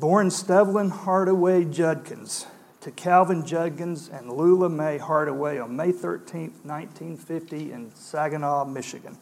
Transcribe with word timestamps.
Born 0.00 0.30
Stevland 0.30 0.92
Hardaway 0.92 1.66
Judkins 1.66 2.46
to 2.80 2.90
Calvin 2.90 3.44
Judkins 3.44 4.08
and 4.08 4.32
Lula 4.32 4.70
Mae 4.70 4.96
Hardaway 4.96 5.58
on 5.58 5.76
May 5.76 5.92
13, 5.92 6.52
1950, 6.62 7.70
in 7.70 7.94
Saginaw, 7.94 8.64
Michigan. 8.64 9.18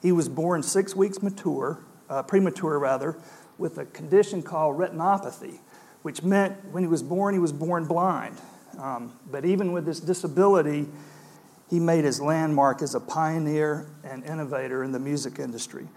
He 0.00 0.12
was 0.12 0.30
born 0.30 0.62
six 0.62 0.96
weeks 0.96 1.22
mature, 1.22 1.80
uh, 2.08 2.22
premature 2.22 2.78
rather, 2.78 3.18
with 3.58 3.76
a 3.76 3.84
condition 3.84 4.42
called 4.42 4.78
retinopathy, 4.78 5.58
which 6.00 6.22
meant 6.22 6.64
when 6.72 6.82
he 6.82 6.88
was 6.88 7.02
born, 7.02 7.34
he 7.34 7.38
was 7.38 7.52
born 7.52 7.84
blind. 7.84 8.40
Um, 8.78 9.12
but 9.30 9.44
even 9.44 9.72
with 9.72 9.84
this 9.84 10.00
disability, 10.00 10.88
he 11.68 11.78
made 11.78 12.06
his 12.06 12.22
landmark 12.22 12.80
as 12.80 12.94
a 12.94 13.00
pioneer 13.00 13.86
and 14.02 14.24
innovator 14.24 14.82
in 14.82 14.92
the 14.92 14.98
music 14.98 15.38
industry. 15.38 15.88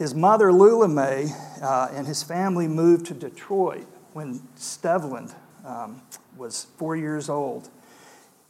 His 0.00 0.14
mother, 0.14 0.50
Lula 0.50 0.88
Mae, 0.88 1.28
uh, 1.60 1.88
and 1.92 2.06
his 2.06 2.22
family 2.22 2.66
moved 2.66 3.04
to 3.08 3.14
Detroit 3.14 3.86
when 4.14 4.40
Stevland 4.56 5.34
um, 5.62 6.00
was 6.38 6.68
four 6.78 6.96
years 6.96 7.28
old. 7.28 7.68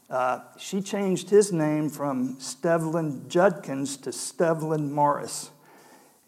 Uh, 0.08 0.42
she 0.56 0.80
changed 0.80 1.28
his 1.28 1.52
name 1.52 1.90
from 1.90 2.36
Stevland 2.36 3.26
Judkins 3.26 3.96
to 3.96 4.10
Stevland 4.10 4.92
Morris. 4.92 5.50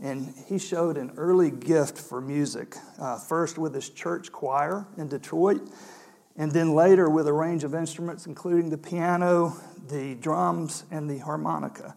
And 0.02 0.34
he 0.48 0.58
showed 0.58 0.96
an 0.96 1.12
early 1.16 1.52
gift 1.52 1.96
for 1.98 2.20
music, 2.20 2.74
uh, 2.98 3.16
first 3.16 3.58
with 3.58 3.76
his 3.76 3.90
church 3.90 4.32
choir 4.32 4.86
in 4.96 5.06
Detroit, 5.06 5.70
and 6.36 6.50
then 6.50 6.74
later 6.74 7.08
with 7.08 7.28
a 7.28 7.32
range 7.32 7.62
of 7.62 7.76
instruments, 7.76 8.26
including 8.26 8.70
the 8.70 8.78
piano, 8.78 9.54
the 9.86 10.16
drums, 10.16 10.82
and 10.90 11.08
the 11.08 11.18
harmonica, 11.18 11.94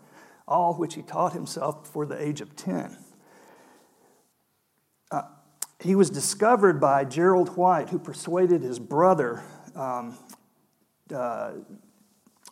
all 0.48 0.76
which 0.76 0.94
he 0.94 1.02
taught 1.02 1.34
himself 1.34 1.86
before 1.86 2.06
the 2.06 2.22
age 2.22 2.40
of 2.40 2.56
10. 2.56 2.98
He 5.80 5.96
was 5.96 6.10
discovered 6.10 6.80
by 6.80 7.04
Gerald 7.04 7.58
White, 7.58 7.90
who 7.90 8.00
persuaded 8.00 8.62
his 8.62 8.80
brother, 8.80 9.44
um, 9.76 10.18
uh, 11.14 11.52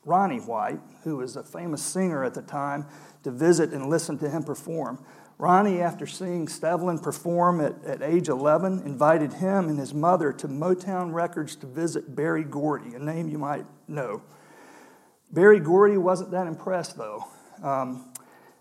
Ronnie 0.06 0.40
White, 0.40 0.82
who 1.04 1.18
was 1.18 1.36
a 1.36 1.44
famous 1.44 1.82
singer 1.82 2.24
at 2.24 2.34
the 2.34 2.42
time, 2.42 2.86
to 3.24 3.32
visit 3.32 3.72
and 3.72 3.90
listen 3.90 4.18
to 4.20 4.30
him 4.30 4.44
perform. 4.44 5.04
Ronnie, 5.38 5.82
after 5.82 6.06
seeing 6.06 6.48
Stevland 6.48 7.02
perform 7.02 7.60
at, 7.60 7.84
at 7.86 8.02
age 8.02 8.30
11, 8.30 8.84
invited 8.86 9.34
him 9.34 9.68
and 9.68 9.80
his 9.80 9.94
mother 9.94 10.32
to 10.34 10.48
Motown 10.48 11.14
Records 11.14 11.56
to 11.58 11.66
visit 11.66 12.16
Berry 12.16 12.44
Gordy, 12.44 12.96
a 12.96 13.00
name 13.00 13.30
you 13.30 13.38
might 13.38 13.66
know. 13.88 14.22
Berry 15.32 15.60
Gordy 15.60 15.98
wasn't 15.98 16.32
that 16.32 16.46
impressed, 16.46 16.98
though, 16.98 17.26
um, 17.64 18.14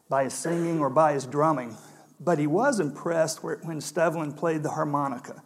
by 0.09 0.25
his 0.25 0.35
singing 0.35 0.81
or 0.81 0.89
by 0.89 1.13
his 1.13 1.27
drumming, 1.27 1.77
but 2.25 2.39
he 2.39 2.47
was 2.47 2.81
impressed 2.81 3.43
when 3.43 3.81
Stevland 3.81 4.37
played 4.37 4.63
the 4.63 4.71
harmonica. 4.71 5.43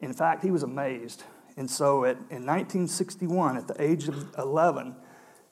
In 0.00 0.12
fact, 0.12 0.44
he 0.44 0.50
was 0.50 0.62
amazed. 0.62 1.24
And 1.56 1.68
so 1.68 2.04
at, 2.04 2.16
in 2.30 2.46
1961, 2.46 3.56
at 3.56 3.66
the 3.66 3.82
age 3.82 4.08
of 4.08 4.32
11, 4.38 4.94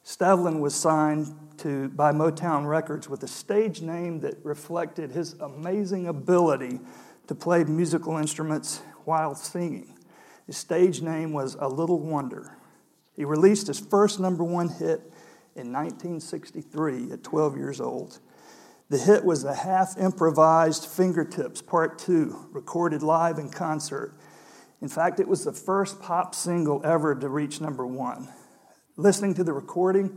Stevland 0.05 0.61
was 0.61 0.75
signed 0.75 1.35
to, 1.59 1.89
by 1.89 2.13
Motown 2.13 2.69
Records 2.69 3.09
with 3.09 3.25
a 3.25 3.29
stage 3.29 3.83
name 3.83 4.21
that 4.21 4.37
reflected 4.45 5.11
his 5.11 5.35
amazing 5.41 6.07
ability 6.07 6.79
to 7.27 7.35
play 7.35 7.65
musical 7.65 8.17
instruments 8.17 8.83
while 9.05 9.35
singing. 9.35 9.99
His 10.47 10.57
stage 10.57 11.03
name 11.03 11.33
was 11.33 11.57
A 11.59 11.67
Little 11.69 11.99
Wonder. 11.99 12.57
He 13.17 13.25
released 13.25 13.67
his 13.67 13.81
first 13.81 14.21
number 14.21 14.45
one 14.45 14.69
hit 14.69 15.01
in 15.57 15.73
1963 15.73 17.13
at 17.13 17.25
12 17.25 17.57
years 17.57 17.81
old. 17.81 18.21
The 18.89 18.99
hit 18.99 19.25
was 19.25 19.43
the 19.43 19.53
half 19.53 19.99
improvised 19.99 20.87
Fingertips 20.87 21.61
Part 21.61 21.99
2, 21.99 22.51
recorded 22.53 23.03
live 23.03 23.39
in 23.39 23.51
concert. 23.51 24.15
In 24.81 24.89
fact, 24.89 25.19
it 25.19 25.27
was 25.27 25.45
the 25.45 25.53
first 25.53 26.01
pop 26.01 26.37
single 26.37 26.81
ever 26.85 27.13
to 27.17 27.29
reach 27.29 27.61
number 27.61 27.85
one. 27.85 28.29
Listening 28.97 29.35
to 29.35 29.43
the 29.43 29.53
recording, 29.53 30.17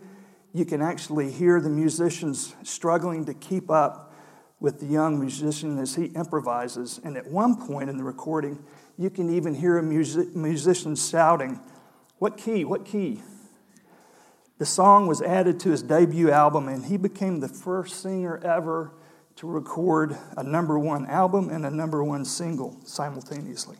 you 0.53 0.65
can 0.65 0.83
actually 0.83 1.31
hear 1.31 1.59
the 1.59 1.69
musicians 1.69 2.53
struggling 2.61 3.25
to 3.25 3.33
keep 3.33 3.71
up 3.71 4.13
with 4.59 4.79
the 4.79 4.85
young 4.85 5.19
musician 5.19 5.79
as 5.79 5.95
he 5.95 6.05
improvises. 6.07 6.99
And 7.03 7.17
at 7.17 7.25
one 7.25 7.55
point 7.55 7.89
in 7.89 7.97
the 7.97 8.03
recording, 8.03 8.63
you 8.99 9.09
can 9.09 9.35
even 9.35 9.55
hear 9.55 9.79
a 9.79 9.83
music- 9.83 10.35
musician 10.35 10.95
shouting, 10.95 11.59
What 12.19 12.37
key? 12.37 12.65
What 12.65 12.85
key? 12.85 13.23
The 14.59 14.65
song 14.65 15.07
was 15.07 15.21
added 15.21 15.59
to 15.61 15.71
his 15.71 15.81
debut 15.81 16.29
album, 16.29 16.67
and 16.67 16.85
he 16.85 16.97
became 16.97 17.39
the 17.39 17.47
first 17.47 18.01
singer 18.01 18.37
ever 18.43 18.91
to 19.37 19.47
record 19.47 20.17
a 20.35 20.43
number 20.43 20.77
one 20.77 21.05
album 21.05 21.49
and 21.49 21.65
a 21.65 21.71
number 21.71 22.03
one 22.03 22.25
single 22.25 22.77
simultaneously. 22.83 23.77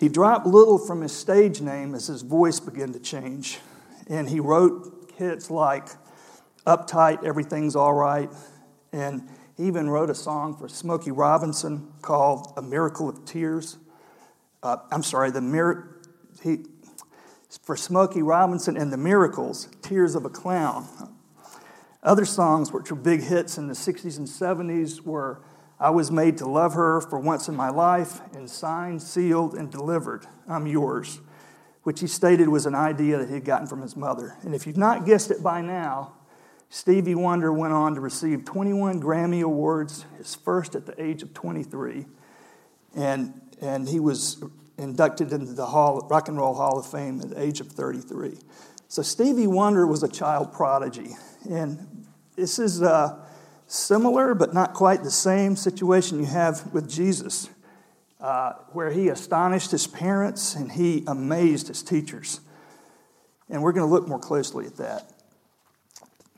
He 0.00 0.08
dropped 0.08 0.48
little 0.48 0.78
from 0.78 1.00
his 1.00 1.12
stage 1.12 1.60
name 1.60 1.94
as 1.94 2.08
his 2.08 2.22
voice 2.22 2.58
began 2.58 2.92
to 2.92 2.98
change, 2.98 3.60
and 4.08 4.28
he 4.28 4.40
wrote 4.40 5.12
hits 5.16 5.48
like 5.48 5.86
Uptight, 6.66 7.22
Everything's 7.22 7.76
All 7.76 7.94
Right, 7.94 8.30
and 8.92 9.28
he 9.56 9.68
even 9.68 9.88
wrote 9.88 10.10
a 10.10 10.14
song 10.16 10.56
for 10.56 10.68
Smokey 10.68 11.12
Robinson 11.12 11.92
called 12.02 12.52
A 12.56 12.62
Miracle 12.62 13.08
of 13.08 13.24
Tears. 13.24 13.78
Uh, 14.60 14.78
I'm 14.90 15.04
sorry, 15.04 15.30
the 15.30 15.40
mir- 15.40 16.00
he, 16.42 16.64
for 17.62 17.76
Smokey 17.76 18.22
Robinson 18.22 18.76
and 18.76 18.92
the 18.92 18.96
Miracles, 18.96 19.68
Tears 19.82 20.14
of 20.14 20.24
a 20.24 20.30
Clown. 20.30 20.86
Other 22.02 22.24
songs 22.24 22.72
which 22.72 22.90
were 22.90 22.96
big 22.96 23.22
hits 23.22 23.58
in 23.58 23.68
the 23.68 23.74
60s 23.74 24.18
and 24.18 24.26
70s 24.26 25.02
were 25.02 25.40
I 25.78 25.90
Was 25.90 26.10
Made 26.10 26.38
to 26.38 26.46
Love 26.46 26.74
Her 26.74 27.00
for 27.00 27.18
Once 27.18 27.48
in 27.48 27.56
My 27.56 27.70
Life 27.70 28.20
and 28.34 28.48
Signed, 28.48 29.02
Sealed, 29.02 29.54
and 29.54 29.70
Delivered, 29.70 30.26
I'm 30.48 30.66
Yours 30.66 31.20
which 31.82 32.00
he 32.00 32.06
stated 32.06 32.48
was 32.48 32.66
an 32.66 32.74
idea 32.74 33.18
that 33.18 33.28
he 33.28 33.34
had 33.34 33.44
gotten 33.44 33.66
from 33.66 33.82
his 33.82 33.96
mother. 33.96 34.36
And 34.42 34.54
if 34.54 34.66
you've 34.66 34.76
not 34.76 35.04
guessed 35.04 35.30
it 35.30 35.42
by 35.42 35.60
now, 35.60 36.12
Stevie 36.68 37.14
Wonder 37.14 37.52
went 37.52 37.72
on 37.72 37.94
to 37.94 38.00
receive 38.00 38.44
21 38.44 39.00
Grammy 39.00 39.42
Awards, 39.42 40.06
his 40.16 40.34
first 40.34 40.74
at 40.74 40.86
the 40.86 41.02
age 41.02 41.22
of 41.22 41.34
23. 41.34 42.06
And, 42.94 43.40
and 43.60 43.88
he 43.88 44.00
was 44.00 44.42
inducted 44.78 45.32
into 45.32 45.52
the 45.52 45.66
Hall, 45.66 46.06
Rock 46.10 46.28
and 46.28 46.36
Roll 46.36 46.54
Hall 46.54 46.78
of 46.78 46.86
Fame 46.86 47.20
at 47.20 47.30
the 47.30 47.40
age 47.40 47.60
of 47.60 47.68
33. 47.68 48.38
So 48.88 49.02
Stevie 49.02 49.46
Wonder 49.46 49.86
was 49.86 50.02
a 50.02 50.08
child 50.08 50.52
prodigy. 50.52 51.16
And 51.48 52.06
this 52.36 52.58
is 52.58 52.82
a 52.82 53.24
similar 53.66 54.34
but 54.34 54.52
not 54.52 54.74
quite 54.74 55.02
the 55.02 55.10
same 55.10 55.56
situation 55.56 56.18
you 56.18 56.26
have 56.26 56.72
with 56.72 56.90
Jesus 56.90 57.48
uh, 58.20 58.52
where 58.72 58.90
he 58.90 59.08
astonished 59.08 59.70
his 59.70 59.86
parents 59.86 60.54
and 60.54 60.70
he 60.70 61.04
amazed 61.06 61.68
his 61.68 61.82
teachers. 61.82 62.40
And 63.48 63.62
we're 63.62 63.72
going 63.72 63.86
to 63.86 63.92
look 63.92 64.06
more 64.06 64.18
closely 64.18 64.66
at 64.66 64.76
that 64.76 65.10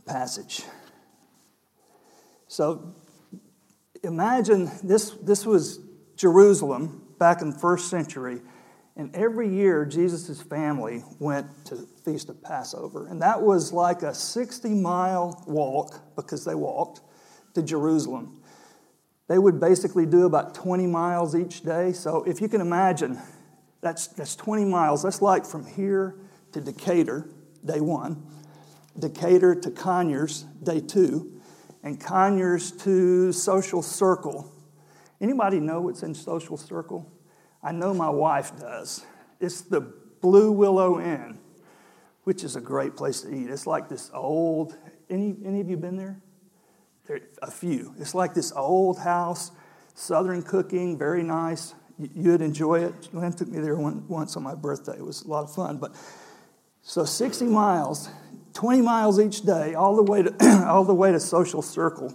passage. 0.07 0.63
So 2.49 2.95
imagine 4.03 4.71
this, 4.83 5.11
this 5.11 5.45
was 5.45 5.81
Jerusalem 6.17 7.04
back 7.19 7.43
in 7.43 7.51
the 7.51 7.59
first 7.59 7.89
century. 7.89 8.41
And 8.97 9.15
every 9.15 9.49
year, 9.49 9.85
Jesus' 9.85 10.41
family 10.41 11.03
went 11.19 11.47
to 11.67 11.75
the 11.75 11.87
Feast 12.05 12.29
of 12.29 12.41
Passover. 12.43 13.09
And 13.09 13.21
that 13.23 13.43
was 13.43 13.73
like 13.73 14.03
a 14.03 14.15
60 14.15 14.69
mile 14.71 15.43
walk, 15.47 16.15
because 16.17 16.45
they 16.45 16.55
walked, 16.55 17.01
to 17.55 17.63
Jerusalem 17.63 18.41
they 19.29 19.39
would 19.39 19.59
basically 19.59 20.07
do 20.07 20.27
about 20.27 20.55
20 20.55 20.87
miles 20.87 21.35
each 21.35 21.63
day. 21.63 21.93
So 21.93 22.25
if 22.25 22.41
you 22.41 22.49
can 22.49 22.61
imagine, 22.61 23.19
that's, 23.81 24.07
that's 24.09 24.37
20 24.37 24.65
miles. 24.67 25.03
That's 25.03 25.23
like 25.23 25.47
from 25.47 25.67
here 25.67 26.17
to 26.53 26.61
Decatur, 26.61 27.29
day 27.65 27.81
one, 27.81 28.23
Decatur 28.99 29.55
to 29.55 29.71
Conyers, 29.71 30.45
day 30.63 30.81
two, 30.81 31.41
and 31.83 32.01
Conyers 32.01 32.71
to 32.73 33.33
Social 33.33 33.83
Circle. 33.83 34.51
Anybody 35.21 35.61
know 35.61 35.81
what's 35.81 36.03
in 36.03 36.15
Social 36.15 36.57
Circle? 36.57 37.11
I 37.63 37.73
know 37.73 37.95
my 37.95 38.11
wife 38.11 38.59
does. 38.59 39.05
It's 39.41 39.63
the 39.63 39.81
Blue 39.81 40.53
Willow 40.53 41.01
Inn, 41.01 41.39
which 42.25 42.45
is 42.45 42.57
a 42.57 42.61
great 42.61 42.97
place 42.97 43.23
to 43.23 43.35
eat. 43.35 43.49
It's 43.49 43.67
like 43.67 43.89
this 43.89 44.11
old, 44.13 44.77
any, 45.09 45.37
any 45.45 45.61
of 45.61 45.69
you 45.69 45.77
been 45.77 45.97
there? 45.97 46.21
There, 47.07 47.21
a 47.43 47.51
few. 47.51 47.95
It's 47.99 48.15
like 48.15 48.35
this 48.35 48.53
old 48.53 48.99
house, 48.99 49.51
southern 49.95 50.43
cooking, 50.43 50.99
very 50.99 51.23
nice. 51.23 51.75
You'd 51.99 52.41
enjoy 52.41 52.85
it. 52.85 53.15
Lynn 53.15 53.33
took 53.33 53.49
me 53.49 53.61
there 53.61 53.77
one, 53.77 54.07
once 54.09 54.37
on 54.37 54.43
my 54.43 54.55
birthday. 54.55 54.97
It 54.97 55.05
was 55.05 55.23
a 55.23 55.29
lot 55.29 55.45
of 55.45 55.55
fun. 55.55 55.79
But 55.79 55.95
so 56.83 57.05
60 57.05 57.45
miles, 57.47 58.09
20 58.55 58.83
miles 58.83 59.21
each 59.21 59.43
day, 59.43 59.75
all 59.75 59.97
the 59.97 60.03
way 60.03 60.23
to 60.23 60.35
all 60.69 60.85
the 60.85 60.95
way 60.95 61.13
to 61.13 61.21
Social 61.21 61.63
Circle, 61.63 62.15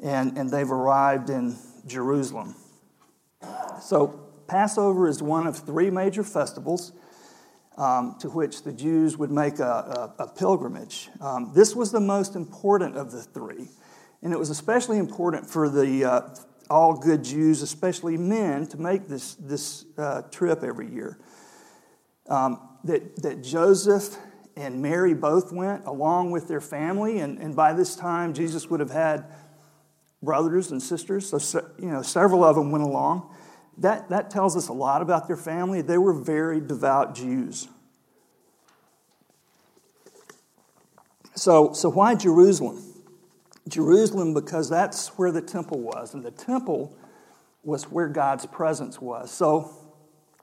and 0.00 0.36
and 0.38 0.50
they've 0.50 0.70
arrived 0.70 1.30
in 1.30 1.56
Jerusalem. 1.86 2.54
So 3.80 4.20
Passover 4.46 5.08
is 5.08 5.22
one 5.22 5.46
of 5.46 5.58
three 5.58 5.90
major 5.90 6.22
festivals. 6.22 6.92
Um, 7.78 8.16
to 8.20 8.28
which 8.28 8.64
the 8.64 8.72
Jews 8.72 9.16
would 9.16 9.30
make 9.30 9.58
a, 9.58 10.12
a, 10.18 10.24
a 10.24 10.28
pilgrimage. 10.28 11.08
Um, 11.22 11.52
this 11.54 11.74
was 11.74 11.90
the 11.90 12.00
most 12.00 12.36
important 12.36 12.98
of 12.98 13.12
the 13.12 13.22
three. 13.22 13.70
And 14.22 14.30
it 14.30 14.38
was 14.38 14.50
especially 14.50 14.98
important 14.98 15.48
for 15.48 15.70
the, 15.70 16.04
uh, 16.04 16.20
all 16.68 16.94
good 16.94 17.24
Jews, 17.24 17.62
especially 17.62 18.16
men, 18.16 18.66
to 18.68 18.76
make 18.76 19.08
this, 19.08 19.34
this 19.36 19.86
uh, 19.96 20.20
trip 20.30 20.62
every 20.62 20.92
year. 20.92 21.18
Um, 22.28 22.60
that, 22.84 23.22
that 23.22 23.42
Joseph 23.42 24.16
and 24.54 24.82
Mary 24.82 25.14
both 25.14 25.52
went 25.52 25.86
along 25.86 26.30
with 26.30 26.48
their 26.48 26.60
family, 26.60 27.20
and, 27.20 27.38
and 27.38 27.56
by 27.56 27.72
this 27.72 27.96
time, 27.96 28.34
Jesus 28.34 28.68
would 28.68 28.80
have 28.80 28.90
had 28.90 29.24
brothers 30.22 30.70
and 30.70 30.82
sisters, 30.82 31.28
so 31.28 31.66
you 31.78 31.88
know, 31.88 32.02
several 32.02 32.44
of 32.44 32.56
them 32.56 32.70
went 32.70 32.84
along. 32.84 33.34
That, 33.78 34.10
that 34.10 34.30
tells 34.30 34.56
us 34.56 34.68
a 34.68 34.72
lot 34.72 35.02
about 35.02 35.26
their 35.26 35.36
family. 35.36 35.80
They 35.80 35.98
were 35.98 36.12
very 36.12 36.60
devout 36.60 37.14
Jews. 37.14 37.68
So, 41.34 41.72
so 41.72 41.88
why 41.88 42.14
Jerusalem? 42.14 42.82
Jerusalem 43.68 44.34
because 44.34 44.68
that's 44.68 45.08
where 45.18 45.32
the 45.32 45.40
temple 45.40 45.80
was, 45.80 46.14
and 46.14 46.24
the 46.24 46.30
temple 46.30 46.96
was 47.62 47.84
where 47.84 48.08
God's 48.08 48.44
presence 48.46 49.00
was. 49.00 49.30
So 49.30 49.70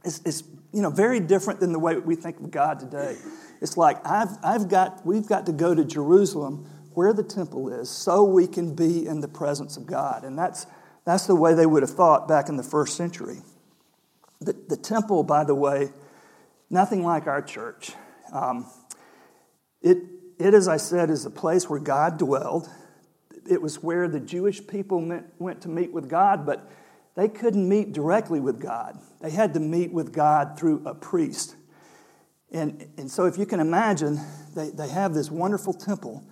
it's, 0.03 0.21
it's 0.25 0.43
you 0.73 0.81
know 0.81 0.89
very 0.89 1.19
different 1.19 1.59
than 1.59 1.73
the 1.73 1.79
way 1.79 1.97
we 1.97 2.15
think 2.15 2.39
of 2.39 2.49
God 2.49 2.79
today. 2.79 3.17
It's 3.61 3.75
like 3.77 4.05
I've, 4.07 4.37
I've 4.43 4.69
got 4.69 5.05
we've 5.05 5.27
got 5.27 5.45
to 5.47 5.51
go 5.51 5.75
to 5.75 5.83
Jerusalem 5.83 6.65
where 6.99 7.13
the 7.13 7.23
temple 7.23 7.71
is 7.71 7.89
so 7.89 8.25
we 8.25 8.45
can 8.45 8.75
be 8.75 9.07
in 9.07 9.21
the 9.21 9.27
presence 9.29 9.77
of 9.77 9.85
God. 9.85 10.25
And 10.25 10.37
that's 10.37 10.67
that's 11.05 11.27
the 11.27 11.35
way 11.35 11.53
they 11.53 11.65
would 11.65 11.81
have 11.81 11.91
thought 11.91 12.27
back 12.27 12.49
in 12.49 12.57
the 12.57 12.63
first 12.63 12.97
century. 12.97 13.37
The, 14.41 14.53
the 14.67 14.75
temple, 14.75 15.23
by 15.23 15.45
the 15.45 15.55
way, 15.55 15.91
nothing 16.69 17.05
like 17.05 17.25
our 17.25 17.41
church. 17.41 17.93
Um, 18.33 18.69
it, 19.81 19.99
it, 20.39 20.53
as 20.53 20.67
I 20.67 20.75
said, 20.75 21.09
is 21.09 21.25
a 21.25 21.29
place 21.29 21.69
where 21.69 21.79
God 21.79 22.17
dwelled. 22.17 22.67
It 23.49 23.61
was 23.61 23.81
where 23.81 24.09
the 24.09 24.19
Jewish 24.19 24.67
people 24.67 24.99
met, 24.99 25.23
went 25.39 25.61
to 25.61 25.69
meet 25.69 25.93
with 25.93 26.09
God, 26.09 26.45
but 26.45 26.69
they 27.15 27.29
couldn't 27.29 27.69
meet 27.69 27.93
directly 27.93 28.41
with 28.41 28.59
God. 28.59 28.99
They 29.21 29.31
had 29.31 29.53
to 29.53 29.61
meet 29.61 29.93
with 29.93 30.11
God 30.11 30.59
through 30.59 30.83
a 30.85 30.93
priest. 30.93 31.55
And, 32.51 32.89
and 32.97 33.09
so, 33.09 33.23
if 33.23 33.37
you 33.37 33.45
can 33.45 33.61
imagine, 33.61 34.19
they, 34.53 34.71
they 34.71 34.89
have 34.89 35.13
this 35.13 35.31
wonderful 35.31 35.71
temple 35.71 36.25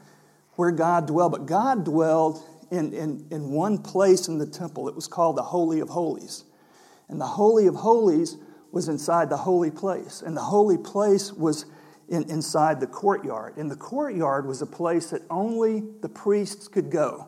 where 0.57 0.71
God 0.71 1.07
dwelled, 1.07 1.31
but 1.31 1.45
God 1.45 1.85
dwelled 1.85 2.43
in, 2.71 2.93
in, 2.93 3.25
in 3.31 3.51
one 3.51 3.77
place 3.77 4.27
in 4.27 4.39
the 4.39 4.45
temple. 4.45 4.89
It 4.89 4.95
was 4.95 5.07
called 5.07 5.37
the 5.37 5.43
Holy 5.43 5.79
of 5.79 5.89
Holies. 5.89 6.43
And 7.07 7.21
the 7.21 7.25
Holy 7.25 7.67
of 7.67 7.75
Holies 7.75 8.37
was 8.71 8.89
inside 8.89 9.29
the 9.29 9.37
holy 9.37 9.71
place. 9.71 10.21
And 10.21 10.35
the 10.35 10.41
holy 10.41 10.77
place 10.77 11.31
was 11.31 11.65
in, 12.09 12.29
inside 12.29 12.79
the 12.79 12.87
courtyard. 12.87 13.57
And 13.57 13.69
the 13.69 13.75
courtyard 13.75 14.47
was 14.47 14.61
a 14.61 14.65
place 14.65 15.11
that 15.11 15.21
only 15.29 15.83
the 16.01 16.09
priests 16.09 16.67
could 16.67 16.89
go. 16.89 17.27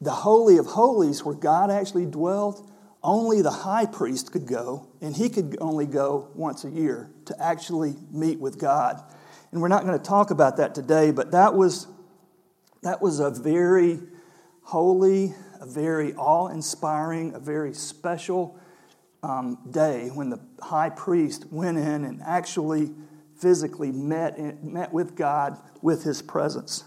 The 0.00 0.10
Holy 0.10 0.56
of 0.56 0.66
Holies, 0.66 1.22
where 1.22 1.34
God 1.34 1.70
actually 1.70 2.06
dwelled, 2.06 2.70
only 3.02 3.42
the 3.42 3.50
high 3.50 3.84
priest 3.84 4.32
could 4.32 4.46
go, 4.46 4.88
and 5.02 5.14
he 5.14 5.28
could 5.28 5.58
only 5.60 5.84
go 5.84 6.30
once 6.34 6.64
a 6.64 6.70
year 6.70 7.10
to 7.26 7.36
actually 7.42 7.94
meet 8.10 8.40
with 8.40 8.58
God. 8.58 9.02
And 9.54 9.62
we're 9.62 9.68
not 9.68 9.86
going 9.86 9.96
to 9.96 10.04
talk 10.04 10.32
about 10.32 10.56
that 10.56 10.74
today, 10.74 11.12
but 11.12 11.30
that 11.30 11.54
was, 11.54 11.86
that 12.82 13.00
was 13.00 13.20
a 13.20 13.30
very 13.30 14.00
holy, 14.62 15.32
a 15.60 15.64
very 15.64 16.12
awe 16.14 16.48
inspiring, 16.48 17.32
a 17.34 17.38
very 17.38 17.72
special 17.72 18.58
um, 19.22 19.58
day 19.70 20.08
when 20.12 20.28
the 20.28 20.40
high 20.60 20.90
priest 20.90 21.46
went 21.52 21.78
in 21.78 22.04
and 22.04 22.20
actually 22.26 22.90
physically 23.36 23.92
met, 23.92 24.64
met 24.64 24.92
with 24.92 25.14
God 25.14 25.56
with 25.80 26.02
his 26.02 26.20
presence. 26.20 26.82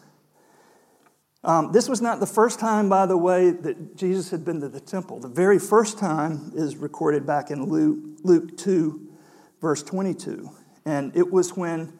Um, 1.46 1.72
this 1.72 1.88
was 1.88 2.02
not 2.02 2.20
the 2.20 2.28
first 2.28 2.60
time, 2.60 2.90
by 2.90 3.06
the 3.06 3.18
way, 3.18 3.52
that 3.52 3.96
Jesus 3.96 4.30
had 4.30 4.44
been 4.44 4.60
to 4.60 4.68
the 4.68 4.82
temple. 4.82 5.22
The 5.22 5.30
very 5.30 5.58
first 5.58 5.98
time 5.98 6.52
is 6.54 6.76
recorded 6.76 7.26
back 7.26 7.50
in 7.50 7.64
Luke, 7.64 8.20
Luke 8.26 8.58
2, 8.58 9.08
verse 9.62 9.84
22. 9.84 10.50
And 10.84 11.16
it 11.16 11.32
was 11.32 11.56
when 11.56 11.94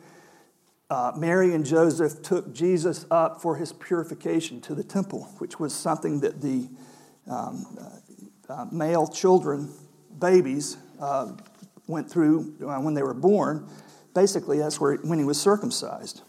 uh, 0.90 1.12
Mary 1.16 1.54
and 1.54 1.66
Joseph 1.66 2.22
took 2.22 2.54
Jesus 2.54 3.06
up 3.12 3.42
for 3.42 3.58
his 3.58 3.74
purification 3.74 4.62
to 4.62 4.76
the 4.76 4.84
temple, 4.84 5.24
which 5.40 5.60
was 5.60 5.74
something 5.74 6.22
that 6.22 6.42
the 6.42 6.70
um, 7.30 7.66
uh, 8.50 8.54
uh 8.54 8.66
male 8.72 9.08
children, 9.08 9.70
babies, 10.20 10.78
uh, 11.02 11.34
went 11.88 12.10
through 12.10 12.56
uh, 12.62 12.80
when 12.80 12.94
they 12.94 13.04
were 13.04 13.14
born 13.14 13.70
basically, 14.18 14.58
that's 14.58 14.82
where, 14.82 14.96
when 14.96 15.20
he 15.20 15.26
was 15.26 15.40
circumcised. 15.40 16.24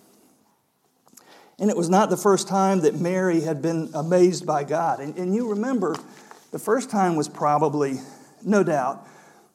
And 1.59 1.71
it 1.71 1.77
was 1.77 1.89
not 1.89 2.11
the 2.11 2.19
first 2.19 2.47
time 2.47 2.81
that 2.81 3.01
Mary 3.01 3.41
had 3.41 3.63
been 3.63 3.89
amazed 3.95 4.45
by 4.45 4.63
God. 4.63 5.01
And, 5.01 5.17
and 5.17 5.35
you 5.35 5.49
remember, 5.49 5.97
the 6.51 6.59
first 6.59 6.91
time 6.91 7.17
was 7.17 7.31
probably, 7.31 7.95
no 8.45 8.63
doubt, 8.63 9.09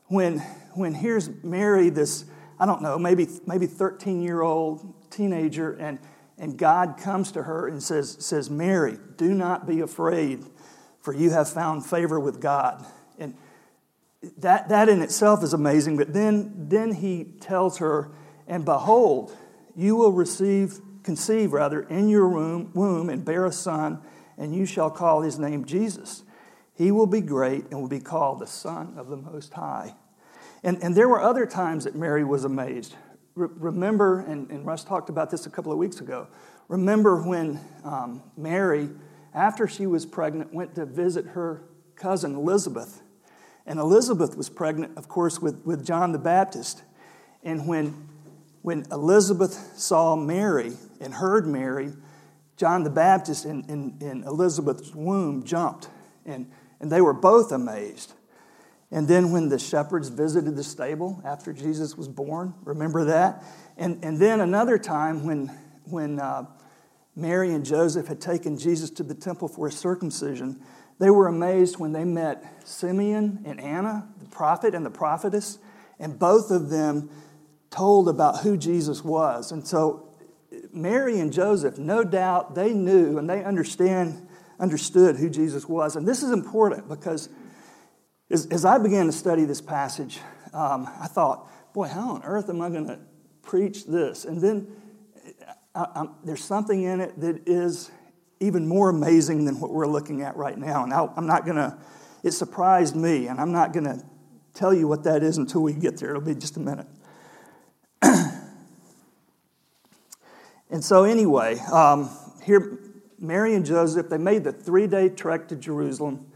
when, 0.07 0.39
when 0.73 0.95
here's 0.95 1.29
Mary, 1.43 1.91
this, 1.91 2.25
I 2.63 2.65
don't 2.65 2.81
know, 2.81 2.97
maybe, 2.97 3.27
maybe 3.45 3.67
13 3.67 4.21
year 4.21 4.41
old 4.41 5.11
teenager, 5.11 5.73
and, 5.73 5.99
and 6.37 6.57
God 6.57 6.95
comes 6.97 7.33
to 7.33 7.43
her 7.43 7.67
and 7.67 7.83
says, 7.83 8.15
says, 8.21 8.49
Mary, 8.49 8.97
do 9.17 9.33
not 9.33 9.67
be 9.67 9.81
afraid, 9.81 10.45
for 11.01 11.13
you 11.13 11.31
have 11.31 11.49
found 11.49 11.85
favor 11.85 12.21
with 12.21 12.39
God. 12.39 12.85
And 13.19 13.35
that, 14.37 14.69
that 14.69 14.87
in 14.87 15.01
itself 15.01 15.43
is 15.43 15.51
amazing. 15.51 15.97
But 15.97 16.13
then, 16.13 16.69
then 16.69 16.93
he 16.93 17.25
tells 17.41 17.79
her, 17.79 18.11
and 18.47 18.63
behold, 18.63 19.35
you 19.75 19.97
will 19.97 20.13
receive, 20.13 20.79
conceive 21.03 21.51
rather, 21.51 21.81
in 21.81 22.07
your 22.07 22.29
womb, 22.29 22.71
womb 22.73 23.09
and 23.09 23.25
bear 23.25 23.45
a 23.45 23.51
son, 23.51 23.99
and 24.37 24.55
you 24.55 24.65
shall 24.65 24.89
call 24.89 25.21
his 25.21 25.37
name 25.37 25.65
Jesus. 25.65 26.23
He 26.75 26.91
will 26.91 27.07
be 27.07 27.19
great 27.19 27.65
and 27.71 27.81
will 27.81 27.89
be 27.89 27.99
called 27.99 28.39
the 28.39 28.47
Son 28.47 28.93
of 28.95 29.09
the 29.09 29.17
Most 29.17 29.51
High. 29.51 29.95
And, 30.63 30.81
and 30.81 30.95
there 30.95 31.09
were 31.09 31.21
other 31.21 31.45
times 31.45 31.83
that 31.83 31.95
Mary 31.95 32.23
was 32.23 32.45
amazed. 32.45 32.95
Re- 33.35 33.49
remember, 33.55 34.19
and, 34.19 34.49
and 34.49 34.65
Russ 34.65 34.83
talked 34.83 35.09
about 35.09 35.29
this 35.29 35.45
a 35.45 35.49
couple 35.49 35.71
of 35.71 35.77
weeks 35.77 35.99
ago. 35.99 36.27
Remember 36.67 37.21
when 37.21 37.59
um, 37.83 38.23
Mary, 38.37 38.89
after 39.33 39.67
she 39.67 39.85
was 39.85 40.05
pregnant, 40.05 40.53
went 40.53 40.75
to 40.75 40.85
visit 40.85 41.27
her 41.27 41.63
cousin 41.95 42.35
Elizabeth. 42.35 43.01
And 43.65 43.79
Elizabeth 43.79 44.37
was 44.37 44.49
pregnant, 44.49 44.97
of 44.97 45.07
course, 45.07 45.39
with, 45.41 45.65
with 45.65 45.85
John 45.85 46.11
the 46.11 46.19
Baptist. 46.19 46.83
And 47.43 47.67
when 47.67 48.09
when 48.63 48.85
Elizabeth 48.91 49.73
saw 49.75 50.15
Mary 50.15 50.71
and 50.99 51.13
heard 51.13 51.45
Mary, 51.45 51.91
John 52.55 52.83
the 52.83 52.89
Baptist 52.89 53.45
in, 53.45 53.63
in, 53.69 53.97
in 53.99 54.23
Elizabeth's 54.23 54.95
womb 54.95 55.43
jumped, 55.43 55.89
and, 56.25 56.49
and 56.79 56.89
they 56.89 57.01
were 57.01 57.13
both 57.13 57.51
amazed. 57.51 58.13
And 58.93 59.07
then 59.07 59.31
when 59.31 59.49
the 59.49 59.57
shepherds 59.57 60.09
visited 60.09 60.55
the 60.55 60.63
stable 60.63 61.19
after 61.25 61.51
Jesus 61.51 61.97
was 61.97 62.07
born, 62.07 62.53
remember 62.63 63.05
that? 63.05 63.43
And, 63.75 64.05
and 64.05 64.19
then 64.19 64.39
another 64.39 64.77
time 64.77 65.25
when, 65.25 65.47
when 65.85 66.19
uh, 66.19 66.45
Mary 67.15 67.51
and 67.55 67.65
Joseph 67.65 68.05
had 68.05 68.21
taken 68.21 68.55
Jesus 68.55 68.91
to 68.91 69.03
the 69.03 69.15
temple 69.15 69.47
for 69.47 69.65
a 69.65 69.71
circumcision, 69.71 70.61
they 70.99 71.09
were 71.09 71.27
amazed 71.27 71.79
when 71.79 71.91
they 71.91 72.03
met 72.03 72.67
Simeon 72.67 73.41
and 73.45 73.59
Anna, 73.59 74.07
the 74.19 74.29
prophet 74.29 74.75
and 74.75 74.85
the 74.85 74.91
prophetess, 74.91 75.57
and 75.97 76.19
both 76.19 76.51
of 76.51 76.69
them 76.69 77.09
told 77.71 78.07
about 78.07 78.41
who 78.41 78.55
Jesus 78.55 79.03
was. 79.03 79.51
And 79.51 79.67
so 79.67 80.07
Mary 80.71 81.19
and 81.19 81.33
Joseph, 81.33 81.79
no 81.79 82.03
doubt, 82.03 82.53
they 82.53 82.73
knew 82.73 83.17
and 83.17 83.27
they 83.27 83.43
understand, 83.43 84.27
understood 84.59 85.15
who 85.15 85.31
Jesus 85.31 85.67
was. 85.67 85.95
And 85.95 86.07
this 86.07 86.21
is 86.21 86.29
important 86.29 86.87
because 86.87 87.29
as, 88.29 88.47
as 88.47 88.65
I 88.65 88.77
began 88.77 89.05
to 89.05 89.11
study 89.11 89.45
this 89.45 89.61
passage, 89.61 90.19
um, 90.53 90.87
I 90.99 91.07
thought, 91.07 91.49
boy, 91.73 91.87
how 91.87 92.11
on 92.11 92.23
earth 92.23 92.49
am 92.49 92.61
I 92.61 92.69
going 92.69 92.87
to 92.87 92.99
preach 93.41 93.85
this? 93.85 94.25
And 94.25 94.41
then 94.41 94.67
I, 95.75 96.05
there's 96.23 96.43
something 96.43 96.83
in 96.83 97.01
it 97.01 97.19
that 97.19 97.47
is 97.47 97.89
even 98.39 98.67
more 98.67 98.89
amazing 98.89 99.45
than 99.45 99.59
what 99.59 99.71
we're 99.71 99.87
looking 99.87 100.21
at 100.21 100.35
right 100.35 100.57
now. 100.57 100.83
And 100.83 100.93
I, 100.93 101.07
I'm 101.15 101.25
not 101.25 101.45
going 101.45 101.57
to, 101.57 101.77
it 102.23 102.31
surprised 102.31 102.95
me, 102.95 103.27
and 103.27 103.39
I'm 103.39 103.51
not 103.51 103.73
going 103.73 103.85
to 103.85 104.03
tell 104.53 104.73
you 104.73 104.87
what 104.87 105.03
that 105.05 105.23
is 105.23 105.37
until 105.37 105.61
we 105.61 105.73
get 105.73 105.97
there. 105.97 106.09
It'll 106.11 106.21
be 106.21 106.35
just 106.35 106.57
a 106.57 106.59
minute. 106.59 106.87
and 110.69 110.83
so, 110.83 111.05
anyway, 111.05 111.57
um, 111.71 112.09
here, 112.43 112.79
Mary 113.17 113.55
and 113.55 113.65
Joseph, 113.65 114.09
they 114.09 114.17
made 114.17 114.43
the 114.43 114.51
three 114.51 114.87
day 114.87 115.09
trek 115.09 115.47
to 115.47 115.55
Jerusalem. 115.55 116.27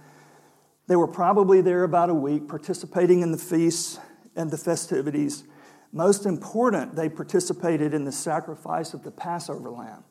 They 0.88 0.96
were 0.96 1.08
probably 1.08 1.62
there 1.62 1.84
about 1.84 2.10
a 2.10 2.14
week, 2.14 2.48
participating 2.48 3.22
in 3.22 3.32
the 3.32 3.38
feasts 3.38 4.00
and 4.36 4.50
the 4.50 4.58
festivities. 4.58 5.44
Most 5.92 6.26
important, 6.26 6.96
they 6.96 7.10
participated 7.10 7.94
in 7.94 8.06
the 8.06 8.12
sacrifice 8.12 8.94
of 8.94 9.04
the 9.04 9.12
Passover 9.12 9.70
lamb. 9.70 10.04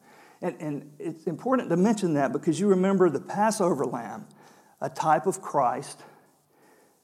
And, 0.42 0.56
and 0.60 0.92
it's 0.98 1.26
important 1.26 1.70
to 1.70 1.76
mention 1.76 2.14
that 2.14 2.32
because 2.32 2.60
you 2.60 2.68
remember 2.68 3.08
the 3.08 3.20
Passover 3.20 3.86
lamb, 3.86 4.26
a 4.80 4.90
type 4.90 5.26
of 5.26 5.40
Christ 5.40 6.02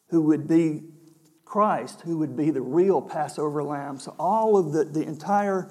who 0.09 0.23
would 0.23 0.47
be 0.47 0.83
Christ, 1.45 2.03
who 2.03 2.19
would 2.19 2.37
be 2.37 2.51
the 2.51 2.61
real 2.61 3.01
Passover 3.01 3.63
lamb. 3.63 3.99
So, 3.99 4.15
all 4.19 4.59
of 4.59 4.73
the, 4.73 4.85
the 4.85 5.03
entire 5.03 5.71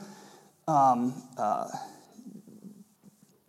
um, 0.67 1.22
uh, 1.38 1.67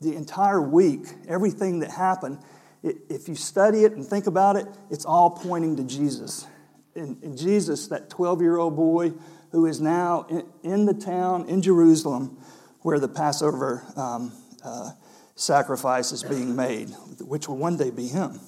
the 0.03 0.17
entire 0.17 0.61
week, 0.61 1.07
everything 1.29 1.79
that 1.79 1.91
happened, 1.91 2.39
if 2.83 3.29
you 3.29 3.35
study 3.35 3.85
it 3.85 3.93
and 3.93 4.05
think 4.05 4.27
about 4.27 4.57
it, 4.57 4.67
it's 4.91 5.05
all 5.05 5.31
pointing 5.31 5.77
to 5.77 5.85
Jesus. 5.85 6.47
And, 6.95 7.23
and 7.23 7.39
Jesus, 7.39 7.89
that 7.89 8.11
12 8.11 8.43
year 8.43 8.59
old 8.59 8.77
boy 8.77 9.13
who 9.51 9.67
is 9.67 9.81
now 9.81 10.27
in, 10.29 10.47
in, 10.63 10.87
the 10.87 10.95
town 10.95 11.49
in 11.49 11.63
Jerusalem 11.63 12.39
where 12.81 12.99
the 12.99 13.09
Passover 13.09 13.85
um, 13.97 14.33
uh, 14.65 14.91
sacrifice 15.37 16.13
is 16.13 16.23
being 16.23 16.57
made, 16.57 16.91
which 17.21 17.49
will 17.49 17.57
one 17.57 17.77
day 17.77 17.91
be 17.91 18.09
him. 18.09 18.41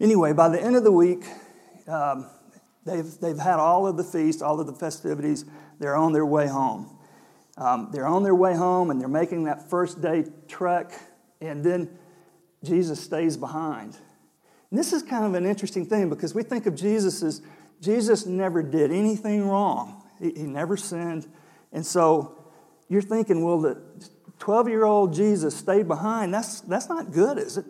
Anyway, 0.00 0.32
by 0.32 0.48
the 0.48 0.60
end 0.60 0.76
of 0.76 0.84
the 0.84 0.92
week, 0.92 1.24
um, 1.86 2.28
they've, 2.84 3.18
they've 3.20 3.38
had 3.38 3.58
all 3.58 3.86
of 3.86 3.96
the 3.96 4.04
feast, 4.04 4.42
all 4.42 4.60
of 4.60 4.66
the 4.66 4.74
festivities. 4.74 5.44
They're 5.78 5.96
on 5.96 6.12
their 6.12 6.26
way 6.26 6.46
home. 6.46 6.98
Um, 7.56 7.90
they're 7.92 8.06
on 8.06 8.22
their 8.22 8.34
way 8.34 8.54
home 8.54 8.90
and 8.90 9.00
they're 9.00 9.08
making 9.08 9.44
that 9.44 9.70
first 9.70 10.02
day 10.02 10.24
trek, 10.48 10.92
and 11.40 11.64
then 11.64 11.88
Jesus 12.64 13.00
stays 13.00 13.36
behind. 13.36 13.96
And 14.70 14.78
this 14.78 14.92
is 14.92 15.02
kind 15.02 15.24
of 15.24 15.34
an 15.34 15.46
interesting 15.46 15.86
thing 15.86 16.08
because 16.08 16.34
we 16.34 16.42
think 16.42 16.66
of 16.66 16.74
Jesus 16.74 17.22
as 17.22 17.42
Jesus 17.80 18.26
never 18.26 18.62
did 18.62 18.90
anything 18.90 19.48
wrong, 19.48 20.02
he, 20.20 20.32
he 20.32 20.42
never 20.44 20.76
sinned. 20.76 21.26
And 21.72 21.84
so 21.84 22.44
you're 22.88 23.02
thinking, 23.02 23.44
well, 23.44 23.60
the 23.60 23.80
12 24.38 24.68
year 24.68 24.84
old 24.84 25.14
Jesus 25.14 25.56
stayed 25.56 25.88
behind. 25.88 26.32
That's, 26.32 26.60
that's 26.62 26.88
not 26.88 27.12
good, 27.12 27.38
is 27.38 27.58
it? 27.58 27.64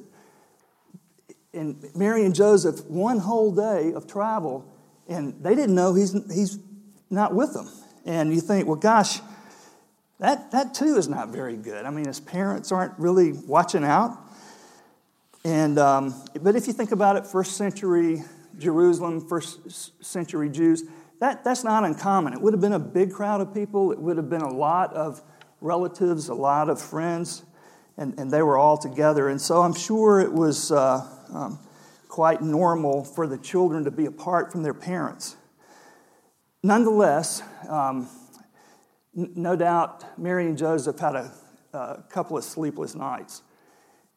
And 1.53 1.85
Mary 1.95 2.25
and 2.25 2.35
Joseph, 2.35 2.85
one 2.87 3.19
whole 3.19 3.55
day 3.55 3.93
of 3.93 4.07
travel, 4.07 4.65
and 5.09 5.35
they 5.43 5.55
didn't 5.55 5.75
know 5.75 5.95
he's, 5.95 6.13
he's 6.33 6.59
not 7.11 7.35
with 7.35 7.53
them. 7.53 7.69
And 8.05 8.35
you 8.35 8.41
think, 8.41 8.67
well, 8.67 8.77
gosh, 8.77 9.21
that, 10.19 10.51
that 10.53 10.75
too 10.75 10.97
is 10.97 11.09
not 11.09 11.29
very 11.29 11.57
good. 11.57 11.85
I 11.85 11.91
mean, 11.91 12.07
his 12.07 12.21
parents 12.21 12.73
aren't 12.73 12.99
really 12.99 13.33
watching 13.33 13.85
out. 13.85 14.19
And, 15.45 15.79
um, 15.79 16.15
but 16.41 16.57
if 16.57 16.67
you 16.67 16.73
think 16.73 16.93
about 16.93 17.17
it, 17.17 17.27
first 17.27 17.57
century 17.57 18.23
Jerusalem, 18.59 19.27
first 19.29 20.03
century 20.05 20.49
Jews, 20.49 20.85
that, 21.21 21.45
that's 21.45 21.65
not 21.65 21.85
uncommon. 21.85 22.33
It 22.33 22.41
would 22.41 22.53
have 22.55 22.61
been 22.61 22.73
a 22.73 22.79
big 22.79 23.13
crowd 23.13 23.41
of 23.41 23.53
people, 23.53 23.93
it 23.93 23.99
would 23.99 24.17
have 24.17 24.31
been 24.31 24.43
a 24.43 24.53
lot 24.53 24.95
of 24.95 25.23
relatives, 25.61 26.29
a 26.29 26.35
lot 26.35 26.69
of 26.69 26.81
friends, 26.81 27.45
and, 27.97 28.19
and 28.19 28.31
they 28.31 28.43
were 28.43 28.59
all 28.59 28.77
together. 28.77 29.29
And 29.29 29.41
so 29.41 29.63
I'm 29.63 29.75
sure 29.75 30.21
it 30.21 30.33
was 30.33 30.73
uh, 30.73 31.07
um, 31.33 31.59
quite 32.09 32.43
normal 32.43 33.05
for 33.05 33.27
the 33.27 33.39
children 33.39 33.85
to 33.85 33.91
be 33.91 34.07
apart 34.07 34.53
from 34.53 34.63
their 34.63 34.75
parents. 34.75 35.37
Nonetheless, 36.63 37.43
um, 37.69 38.09
no 39.13 39.55
doubt 39.57 40.19
Mary 40.19 40.47
and 40.47 40.57
Joseph 40.57 40.99
had 40.99 41.15
a, 41.15 41.33
a, 41.73 42.05
couple 42.09 42.37
of 42.37 42.45
sleepless 42.45 42.95
nights. 42.95 43.43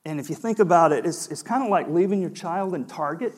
And 0.07 0.21
if 0.21 0.29
you 0.29 0.35
think 0.37 0.59
about 0.59 0.93
it, 0.93 1.05
it's, 1.05 1.27
it's 1.27 1.43
kind 1.43 1.61
of 1.61 1.69
like 1.69 1.89
leaving 1.89 2.21
your 2.21 2.29
child 2.29 2.73
in 2.73 2.85
Target. 2.85 3.33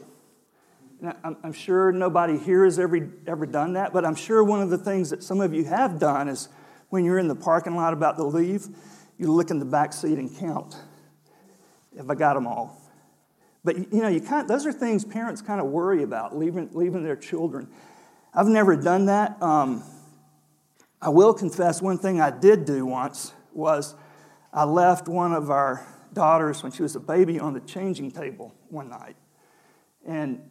I'm, 1.23 1.35
I'm, 1.43 1.51
sure 1.51 1.91
nobody 1.91 2.37
here 2.37 2.63
has 2.63 2.77
ever, 2.77 3.09
ever 3.25 3.47
done 3.47 3.73
that, 3.73 3.91
but 3.91 4.05
I'm 4.05 4.13
sure 4.13 4.43
one 4.43 4.61
of 4.61 4.69
the 4.69 4.77
things 4.77 5.09
that 5.09 5.23
some 5.23 5.41
of 5.41 5.51
you 5.51 5.63
have 5.63 5.97
done 5.97 6.27
is 6.27 6.47
when 6.89 7.03
you're 7.03 7.17
in 7.17 7.27
the 7.27 7.35
parking 7.35 7.75
lot 7.75 7.93
about 7.93 8.17
to 8.17 8.23
leave, 8.23 8.67
you 9.17 9.31
look 9.31 9.49
in 9.49 9.57
the 9.57 9.65
back 9.65 9.93
seat 9.93 10.19
and 10.19 10.37
count. 10.37 10.75
Have 11.97 12.11
I 12.11 12.13
got 12.13 12.35
them 12.35 12.45
all? 12.45 12.79
But 13.63 13.91
you 13.91 14.03
know, 14.03 14.07
you 14.07 14.21
kind 14.21 14.43
of, 14.43 14.47
those 14.47 14.67
are 14.67 14.71
things 14.71 15.03
parents 15.03 15.41
kind 15.41 15.59
of 15.59 15.67
worry 15.67 16.03
about, 16.03 16.37
leaving, 16.37 16.69
leaving 16.73 17.03
their 17.03 17.15
children. 17.15 17.67
I've 18.31 18.47
never 18.47 18.75
done 18.75 19.07
that. 19.07 19.41
Um, 19.41 19.83
I 21.01 21.09
will 21.09 21.33
confess 21.33 21.81
one 21.81 21.97
thing 21.97 22.21
I 22.21 22.29
did 22.29 22.65
do 22.65 22.85
once 22.85 23.33
was 23.53 23.95
I 24.53 24.65
left 24.65 25.07
one 25.07 25.33
of 25.33 25.49
our 25.49 25.83
daughters 26.13 26.63
when 26.63 26.71
she 26.71 26.81
was 26.81 26.95
a 26.95 26.99
baby 26.99 27.39
on 27.39 27.53
the 27.53 27.59
changing 27.61 28.11
table 28.11 28.53
one 28.69 28.89
night. 28.89 29.15
And 30.05 30.41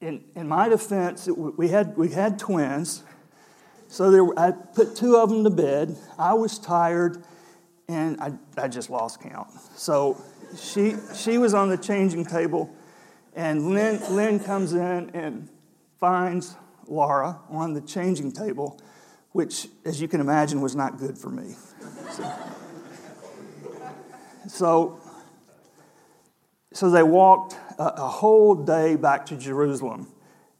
in, 0.00 0.24
in 0.34 0.48
my 0.48 0.68
defense, 0.68 1.28
we, 1.28 1.68
had, 1.68 1.96
we 1.96 2.10
had 2.10 2.38
twins. 2.38 3.02
So 3.88 4.10
there, 4.10 4.26
I 4.38 4.52
put 4.52 4.96
two 4.96 5.16
of 5.16 5.30
them 5.30 5.44
to 5.44 5.50
bed. 5.50 5.96
I 6.18 6.34
was 6.34 6.58
tired 6.58 7.24
and 7.88 8.20
I, 8.20 8.32
I 8.56 8.68
just 8.68 8.88
lost 8.88 9.20
count. 9.20 9.48
So 9.76 10.22
she, 10.56 10.94
she 11.14 11.38
was 11.38 11.54
on 11.54 11.68
the 11.68 11.76
changing 11.76 12.24
table, 12.24 12.72
and 13.34 13.70
Lynn, 13.70 14.00
Lynn 14.14 14.38
comes 14.38 14.72
in 14.74 15.10
and 15.10 15.48
finds 15.98 16.56
Laura 16.86 17.40
on 17.48 17.72
the 17.72 17.80
changing 17.80 18.32
table 18.32 18.80
which, 19.32 19.68
as 19.84 20.00
you 20.00 20.08
can 20.08 20.20
imagine, 20.20 20.60
was 20.60 20.74
not 20.74 20.98
good 20.98 21.16
for 21.16 21.30
me. 21.30 21.54
So, 22.10 22.32
so, 24.48 25.00
so 26.72 26.90
they 26.90 27.02
walked 27.02 27.56
a, 27.78 27.84
a, 27.84 28.08
whole 28.08 28.54
day 28.54 28.96
back 28.96 29.26
to 29.26 29.36
Jerusalem 29.36 30.08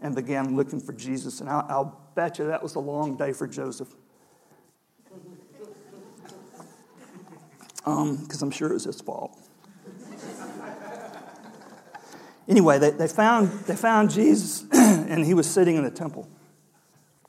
and 0.00 0.14
began 0.14 0.56
looking 0.56 0.80
for 0.80 0.92
Jesus. 0.92 1.40
And 1.40 1.48
I'll, 1.48 1.66
I'll 1.68 2.00
bet 2.14 2.38
you 2.38 2.46
that 2.46 2.62
was 2.62 2.74
a 2.74 2.80
long 2.80 3.16
day 3.16 3.32
for 3.32 3.46
Joseph. 3.46 3.88
Because 7.76 8.42
um, 8.42 8.48
I'm 8.48 8.50
sure 8.50 8.70
it 8.70 8.74
was 8.74 8.84
his 8.84 9.00
fault. 9.00 9.38
anyway, 12.48 12.78
they, 12.78 12.90
they, 12.90 13.08
found, 13.08 13.50
they 13.66 13.76
found 13.76 14.10
Jesus, 14.10 14.64
and 14.72 15.24
he 15.24 15.32
was 15.32 15.48
sitting 15.48 15.76
in 15.76 15.84
the 15.84 15.90
temple. 15.90 16.28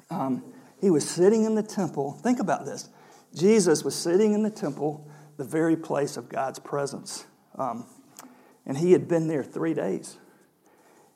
Um, 0.09 0.43
he 0.81 0.89
was 0.89 1.07
sitting 1.07 1.45
in 1.45 1.55
the 1.55 1.63
temple. 1.63 2.13
Think 2.13 2.39
about 2.39 2.65
this. 2.65 2.89
Jesus 3.33 3.83
was 3.83 3.95
sitting 3.95 4.33
in 4.33 4.43
the 4.43 4.49
temple, 4.49 5.07
the 5.41 5.47
very 5.47 5.75
place 5.75 6.17
of 6.17 6.29
God's 6.29 6.59
presence. 6.59 7.25
Um, 7.57 7.87
and 8.63 8.77
he 8.77 8.91
had 8.91 9.07
been 9.07 9.27
there 9.27 9.43
three 9.43 9.73
days. 9.73 10.17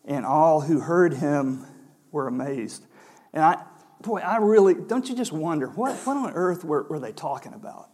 And 0.03 0.25
all 0.25 0.61
who 0.61 0.79
heard 0.79 1.13
him 1.13 1.67
were 2.11 2.27
amazed. 2.27 2.87
And 3.33 3.43
I, 3.43 3.63
boy, 4.01 4.21
I 4.21 4.37
really, 4.37 4.73
don't 4.73 5.07
you 5.07 5.15
just 5.15 5.31
wonder, 5.31 5.67
what, 5.67 5.95
what 6.07 6.17
on 6.17 6.31
earth 6.31 6.65
were, 6.65 6.87
were 6.89 6.99
they 6.99 7.11
talking 7.11 7.53
about? 7.53 7.89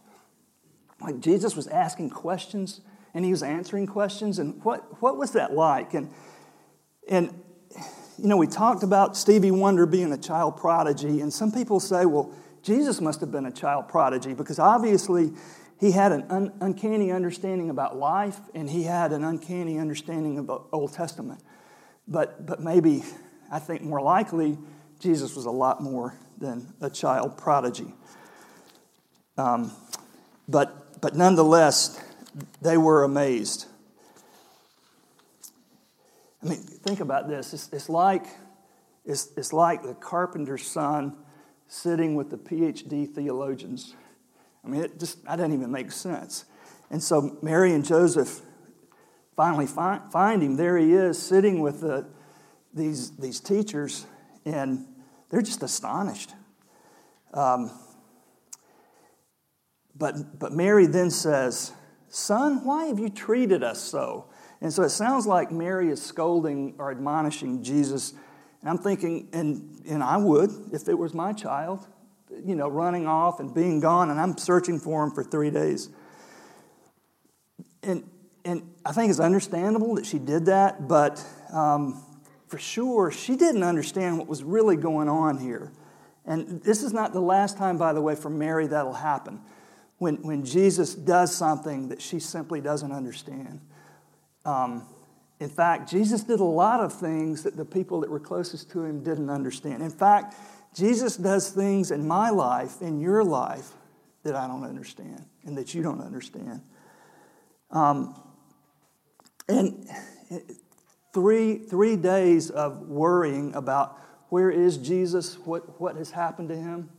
Like 1.02 1.20
Jesus 1.20 1.54
was 1.54 1.66
asking 1.66 2.08
questions 2.08 2.80
and 3.12 3.26
he 3.26 3.30
was 3.30 3.42
answering 3.42 3.86
questions. 3.86 4.38
And 4.38 4.64
what, 4.64 5.02
what 5.02 5.18
was 5.18 5.32
that 5.32 5.52
like? 5.52 5.92
And, 5.92 6.10
and 7.10 7.26
you 8.16 8.26
know, 8.26 8.38
we 8.38 8.46
talked 8.46 8.82
about 8.82 9.18
Stevie 9.18 9.50
Wonder 9.50 9.84
being 9.84 10.10
a 10.12 10.18
child 10.18 10.56
prodigy, 10.56 11.20
and 11.20 11.30
some 11.30 11.52
people 11.52 11.78
say, 11.78 12.06
well, 12.06 12.32
Jesus 12.62 13.00
must 13.00 13.20
have 13.20 13.32
been 13.32 13.46
a 13.46 13.50
child 13.50 13.88
prodigy 13.88 14.32
because 14.32 14.58
obviously 14.58 15.32
he 15.82 15.90
had 15.90 16.12
an 16.12 16.24
un- 16.30 16.52
uncanny 16.60 17.10
understanding 17.10 17.68
about 17.68 17.96
life 17.96 18.38
and 18.54 18.70
he 18.70 18.84
had 18.84 19.10
an 19.10 19.24
uncanny 19.24 19.80
understanding 19.80 20.38
of 20.38 20.46
the 20.46 20.60
Old 20.70 20.92
Testament. 20.92 21.42
But, 22.06 22.46
but 22.46 22.60
maybe, 22.60 23.02
I 23.50 23.58
think 23.58 23.82
more 23.82 24.00
likely, 24.00 24.58
Jesus 25.00 25.34
was 25.34 25.44
a 25.44 25.50
lot 25.50 25.82
more 25.82 26.14
than 26.38 26.72
a 26.80 26.88
child 26.88 27.36
prodigy. 27.36 27.92
Um, 29.36 29.72
but, 30.48 31.00
but 31.00 31.16
nonetheless, 31.16 32.00
they 32.60 32.76
were 32.76 33.02
amazed. 33.02 33.66
I 36.44 36.46
mean, 36.46 36.58
think 36.58 37.00
about 37.00 37.26
this. 37.26 37.52
It's, 37.52 37.68
it's, 37.72 37.88
like, 37.88 38.26
it's, 39.04 39.30
it's 39.36 39.52
like 39.52 39.82
the 39.82 39.94
carpenter's 39.94 40.64
son 40.64 41.16
sitting 41.66 42.14
with 42.14 42.30
the 42.30 42.38
PhD 42.38 43.12
theologians. 43.12 43.96
I 44.64 44.68
mean, 44.68 44.82
it 44.82 44.98
just, 44.98 45.24
that 45.24 45.36
didn't 45.36 45.54
even 45.54 45.70
make 45.70 45.90
sense. 45.92 46.44
And 46.90 47.02
so 47.02 47.38
Mary 47.42 47.72
and 47.72 47.84
Joseph 47.84 48.40
finally 49.36 49.66
find, 49.66 50.12
find 50.12 50.42
him. 50.42 50.56
There 50.56 50.76
he 50.76 50.92
is 50.92 51.20
sitting 51.20 51.60
with 51.60 51.80
the, 51.80 52.06
these, 52.74 53.16
these 53.16 53.40
teachers, 53.40 54.06
and 54.44 54.86
they're 55.30 55.42
just 55.42 55.62
astonished. 55.62 56.32
Um, 57.32 57.70
but, 59.96 60.38
but 60.38 60.52
Mary 60.52 60.86
then 60.86 61.10
says, 61.10 61.72
Son, 62.08 62.64
why 62.64 62.86
have 62.86 62.98
you 62.98 63.08
treated 63.08 63.62
us 63.62 63.80
so? 63.80 64.26
And 64.60 64.72
so 64.72 64.82
it 64.82 64.90
sounds 64.90 65.26
like 65.26 65.50
Mary 65.50 65.88
is 65.88 66.00
scolding 66.00 66.74
or 66.78 66.90
admonishing 66.90 67.62
Jesus. 67.62 68.12
And 68.60 68.70
I'm 68.70 68.78
thinking, 68.78 69.28
and, 69.32 69.82
and 69.88 70.02
I 70.02 70.18
would 70.18 70.50
if 70.72 70.88
it 70.88 70.98
was 70.98 71.14
my 71.14 71.32
child, 71.32 71.86
you 72.44 72.54
know, 72.54 72.68
running 72.68 73.06
off 73.06 73.40
and 73.40 73.54
being 73.54 73.80
gone, 73.80 74.10
and 74.10 74.20
I'm 74.20 74.36
searching 74.36 74.78
for 74.78 75.04
him 75.04 75.10
for 75.10 75.22
three 75.22 75.50
days. 75.50 75.88
And, 77.82 78.08
and 78.44 78.62
I 78.84 78.92
think 78.92 79.10
it's 79.10 79.20
understandable 79.20 79.94
that 79.96 80.06
she 80.06 80.18
did 80.18 80.46
that, 80.46 80.88
but 80.88 81.24
um, 81.52 82.02
for 82.46 82.58
sure, 82.58 83.10
she 83.10 83.36
didn't 83.36 83.62
understand 83.62 84.18
what 84.18 84.28
was 84.28 84.44
really 84.44 84.76
going 84.76 85.08
on 85.08 85.38
here. 85.38 85.72
And 86.24 86.62
this 86.62 86.82
is 86.82 86.92
not 86.92 87.12
the 87.12 87.20
last 87.20 87.56
time, 87.56 87.78
by 87.78 87.92
the 87.92 88.00
way, 88.00 88.14
for 88.14 88.30
Mary 88.30 88.66
that'll 88.66 88.92
happen. 88.92 89.40
When, 89.98 90.16
when 90.22 90.44
Jesus 90.44 90.94
does 90.94 91.34
something 91.34 91.88
that 91.88 92.02
she 92.02 92.20
simply 92.20 92.60
doesn't 92.60 92.92
understand. 92.92 93.60
Um, 94.44 94.86
in 95.40 95.48
fact, 95.48 95.90
Jesus 95.90 96.22
did 96.22 96.40
a 96.40 96.44
lot 96.44 96.80
of 96.80 96.92
things 96.92 97.42
that 97.42 97.56
the 97.56 97.64
people 97.64 98.00
that 98.00 98.10
were 98.10 98.20
closest 98.20 98.70
to 98.72 98.84
him 98.84 99.02
didn't 99.02 99.30
understand. 99.30 99.82
In 99.82 99.90
fact, 99.90 100.34
Jesus 100.74 101.16
does 101.16 101.50
things 101.50 101.90
in 101.90 102.06
my 102.06 102.30
life, 102.30 102.80
in 102.80 103.00
your 103.00 103.22
life, 103.24 103.72
that 104.24 104.34
I 104.34 104.46
don't 104.46 104.64
understand 104.64 105.24
and 105.44 105.56
that 105.58 105.74
you 105.74 105.82
don't 105.82 106.00
understand. 106.00 106.62
Um, 107.70 108.14
And 109.48 109.88
three, 111.12 111.58
three 111.58 111.96
days 111.96 112.48
of 112.48 112.88
worrying 112.88 113.54
about 113.54 113.98
where 114.28 114.50
is 114.50 114.78
Jesus, 114.78 115.36
what, 115.44 115.80
what 115.80 115.96
has 115.96 116.12
happened 116.12 116.48
to 116.48 116.56
him. 116.56 116.90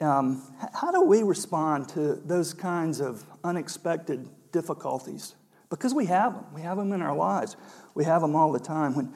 Um, 0.00 0.42
how 0.74 0.90
do 0.90 1.02
we 1.02 1.22
respond 1.22 1.88
to 1.90 2.16
those 2.16 2.52
kinds 2.52 3.00
of 3.00 3.24
unexpected 3.44 4.28
difficulties? 4.50 5.36
Because 5.70 5.94
we 5.94 6.06
have 6.06 6.34
them. 6.34 6.44
We 6.52 6.62
have 6.62 6.76
them 6.76 6.92
in 6.92 7.00
our 7.00 7.16
lives. 7.16 7.56
We 7.94 8.04
have 8.04 8.20
them 8.20 8.34
all 8.34 8.52
the 8.52 8.58
time. 8.58 8.94
When, 8.96 9.12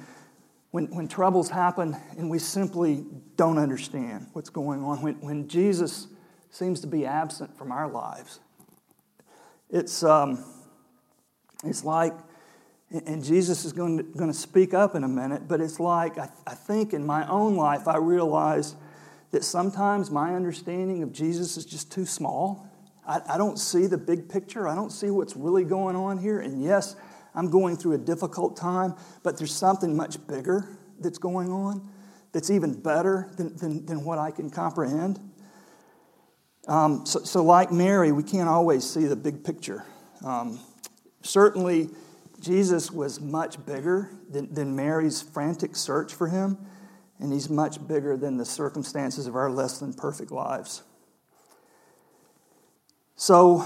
when, 0.71 0.87
when 0.95 1.09
troubles 1.09 1.51
happen 1.51 1.97
and 2.17 2.29
we 2.29 2.39
simply 2.39 3.05
don't 3.37 3.59
understand 3.59 4.27
what's 4.33 4.51
going 4.51 4.83
on, 4.83 5.01
when, 5.03 5.15
when 5.21 5.49
Jesus 5.49 6.09
seems 6.51 6.81
to 6.81 6.87
be 6.87 7.07
absent 7.07 7.57
from 7.57 7.73
our 7.73 7.89
lives, 7.89 8.41
it's, 9.71 10.03
um, 10.03 10.45
it's 11.65 11.85
like, 11.85 12.13
and 12.91 13.23
Jesus 13.23 13.65
is 13.65 13.73
going 13.73 13.99
to, 13.99 14.03
going 14.03 14.31
to 14.31 14.39
speak 14.39 14.73
up 14.73 14.95
in 14.95 15.05
a 15.05 15.09
minute, 15.09 15.47
but 15.47 15.61
it's 15.61 15.79
like 15.79 16.17
I, 16.17 16.31
I 16.47 16.55
think 16.55 16.95
in 16.95 17.05
my 17.05 17.27
own 17.29 17.55
life 17.55 17.87
I 17.87 17.99
realize 17.99 18.75
that 19.31 19.45
sometimes 19.45 20.11
my 20.11 20.35
understanding 20.35 21.03
of 21.03 21.13
Jesus 21.13 21.59
is 21.59 21.67
just 21.67 21.93
too 21.93 22.07
small. 22.07 22.67
I, 23.07 23.21
I 23.29 23.39
don't 23.39 23.59
see 23.59 23.87
the 23.87 23.99
big 23.99 24.29
picture, 24.29 24.67
I 24.67 24.75
don't 24.75 24.91
see 24.91 25.11
what's 25.11 25.37
really 25.37 25.65
going 25.65 25.97
on 25.97 26.17
here. 26.17 26.41
And 26.41 26.63
yes, 26.63 26.97
I'm 27.39 27.51
going 27.51 27.77
through 27.77 27.93
a 27.93 27.99
difficult 27.99 28.57
time, 28.57 28.97
but 29.23 29.39
there's 29.39 29.55
something 29.55 29.97
much 29.97 30.27
bigger 30.27 30.69
that's 30.99 31.19
going 31.19 31.53
on 31.53 31.89
that's 32.33 32.51
even 32.51 32.73
better 32.73 33.31
than, 33.37 33.57
than, 33.57 33.87
than 33.87 34.05
what 34.05 34.19
I 34.19 34.33
can 34.33 34.51
comprehend. 34.51 35.21
Um, 36.67 37.07
so, 37.07 37.21
so, 37.21 37.45
like 37.45 37.71
Mary, 37.71 38.11
we 38.11 38.25
can't 38.25 38.49
always 38.49 38.89
see 38.89 39.05
the 39.05 39.15
big 39.15 39.45
picture. 39.45 39.85
Um, 40.25 40.59
certainly, 41.23 41.91
Jesus 42.41 42.91
was 42.91 43.21
much 43.21 43.65
bigger 43.65 44.11
than, 44.29 44.53
than 44.53 44.75
Mary's 44.75 45.23
frantic 45.23 45.77
search 45.77 46.13
for 46.13 46.27
him, 46.27 46.59
and 47.21 47.33
he's 47.33 47.49
much 47.49 47.87
bigger 47.87 48.17
than 48.17 48.37
the 48.37 48.45
circumstances 48.45 49.29
of 49.29 49.37
our 49.37 49.49
less 49.49 49.79
than 49.79 49.95
perfect 49.95 50.33
lives. 50.33 50.83
So, 53.15 53.59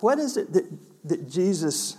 what 0.00 0.18
is 0.18 0.36
it 0.36 0.52
that, 0.52 0.64
that 1.04 1.28
Jesus, 1.28 1.96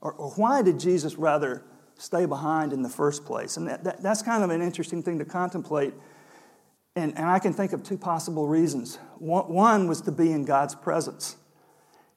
or, 0.00 0.12
or 0.14 0.30
why 0.30 0.62
did 0.62 0.80
Jesus 0.80 1.16
rather 1.16 1.64
stay 1.98 2.26
behind 2.26 2.72
in 2.72 2.82
the 2.82 2.88
first 2.88 3.24
place? 3.24 3.56
And 3.56 3.68
that, 3.68 3.84
that, 3.84 4.02
that's 4.02 4.22
kind 4.22 4.42
of 4.42 4.50
an 4.50 4.62
interesting 4.62 5.02
thing 5.02 5.18
to 5.18 5.24
contemplate 5.24 5.94
and, 6.96 7.16
and 7.16 7.26
I 7.26 7.38
can 7.38 7.52
think 7.52 7.72
of 7.72 7.82
two 7.82 7.96
possible 7.96 8.46
reasons. 8.48 8.96
One 9.18 9.86
was 9.86 10.00
to 10.02 10.12
be 10.12 10.32
in 10.32 10.44
God's 10.44 10.74
presence. 10.74 11.36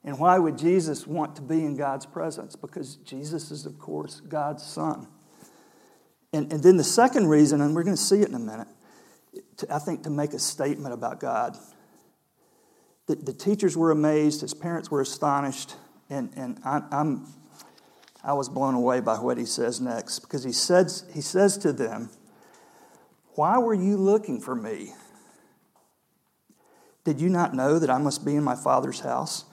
And 0.02 0.18
why 0.18 0.38
would 0.38 0.58
Jesus 0.58 1.06
want 1.06 1.36
to 1.36 1.42
be 1.42 1.64
in 1.64 1.76
God's 1.76 2.06
presence? 2.06 2.56
Because 2.56 2.96
Jesus 2.96 3.50
is, 3.50 3.66
of 3.66 3.78
course, 3.78 4.20
God's 4.20 4.64
Son. 4.64 5.06
And, 6.32 6.52
and 6.52 6.62
then 6.62 6.76
the 6.76 6.84
second 6.84 7.28
reason, 7.28 7.60
and 7.60 7.74
we're 7.74 7.84
going 7.84 7.96
to 7.96 8.02
see 8.02 8.20
it 8.20 8.28
in 8.28 8.34
a 8.34 8.40
minute, 8.40 8.66
to, 9.58 9.74
I 9.74 9.78
think 9.78 10.02
to 10.02 10.10
make 10.10 10.32
a 10.32 10.38
statement 10.38 10.92
about 10.92 11.20
God. 11.20 11.56
The, 13.06 13.14
the 13.14 13.32
teachers 13.32 13.76
were 13.76 13.92
amazed, 13.92 14.40
his 14.40 14.54
parents 14.54 14.90
were 14.90 15.00
astonished, 15.00 15.76
and, 16.10 16.32
and 16.36 16.60
I, 16.64 16.82
I'm, 16.90 17.26
I 18.24 18.32
was 18.32 18.48
blown 18.48 18.74
away 18.74 19.00
by 19.00 19.16
what 19.18 19.36
he 19.36 19.44
says 19.44 19.80
next 19.80 20.20
because 20.20 20.42
he 20.42 20.52
says, 20.52 21.04
he 21.12 21.20
says 21.20 21.58
to 21.58 21.72
them, 21.72 22.08
why 23.34 23.58
were 23.58 23.74
you 23.74 23.96
looking 23.96 24.40
for 24.40 24.54
me? 24.54 24.94
Did 27.04 27.20
you 27.20 27.28
not 27.28 27.54
know 27.54 27.78
that 27.78 27.90
I 27.90 27.98
must 27.98 28.24
be 28.24 28.34
in 28.34 28.42
my 28.42 28.54
Father's 28.54 29.00
house? 29.00 29.44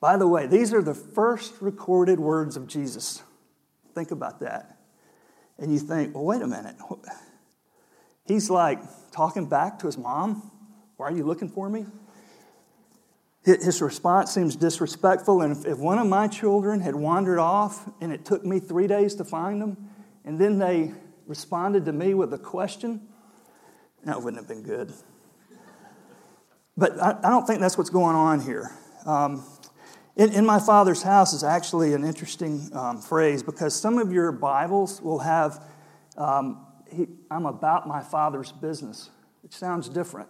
By 0.00 0.18
the 0.18 0.28
way, 0.28 0.46
these 0.46 0.74
are 0.74 0.82
the 0.82 0.94
first 0.94 1.54
recorded 1.60 2.20
words 2.20 2.56
of 2.56 2.66
Jesus. 2.66 3.22
Think 3.94 4.10
about 4.10 4.40
that. 4.40 4.76
And 5.58 5.72
you 5.72 5.78
think, 5.78 6.14
well, 6.14 6.24
wait 6.24 6.42
a 6.42 6.46
minute. 6.46 6.76
He's 8.26 8.50
like 8.50 8.80
talking 9.12 9.46
back 9.48 9.78
to 9.80 9.86
his 9.86 9.96
mom. 9.96 10.50
Why 10.96 11.08
are 11.08 11.16
you 11.16 11.24
looking 11.24 11.48
for 11.48 11.70
me? 11.70 11.86
His 13.42 13.80
response 13.80 14.32
seems 14.32 14.54
disrespectful. 14.54 15.40
And 15.40 15.64
if 15.64 15.78
one 15.78 15.98
of 15.98 16.06
my 16.06 16.28
children 16.28 16.80
had 16.80 16.94
wandered 16.94 17.38
off 17.38 17.88
and 18.00 18.12
it 18.12 18.24
took 18.24 18.44
me 18.44 18.60
three 18.60 18.86
days 18.86 19.14
to 19.14 19.24
find 19.24 19.62
them, 19.62 19.88
and 20.24 20.38
then 20.38 20.58
they 20.58 20.92
responded 21.26 21.86
to 21.86 21.92
me 21.92 22.12
with 22.12 22.34
a 22.34 22.38
question, 22.38 23.00
that 24.04 24.22
wouldn't 24.22 24.36
have 24.36 24.48
been 24.48 24.62
good. 24.62 24.92
But 26.76 27.00
I, 27.02 27.28
don't 27.28 27.46
think 27.46 27.60
that's 27.60 27.76
what's 27.76 27.90
going 27.90 28.16
on 28.16 28.40
here. 28.40 28.70
Um, 29.06 29.44
in, 30.16 30.32
in, 30.32 30.46
my 30.46 30.58
father's 30.58 31.02
house 31.02 31.32
is 31.32 31.42
actually 31.42 31.94
an 31.94 32.04
interesting 32.04 32.70
um, 32.74 33.00
phrase 33.00 33.42
because 33.42 33.74
some 33.74 33.98
of 33.98 34.12
your 34.12 34.32
Bibles 34.32 35.00
will 35.00 35.18
have, 35.18 35.62
um, 36.16 36.66
he, 36.90 37.06
I'm 37.30 37.46
about 37.46 37.86
my 37.86 38.02
father's 38.02 38.52
business, 38.52 39.10
which 39.42 39.54
sounds 39.54 39.88
different. 39.88 40.28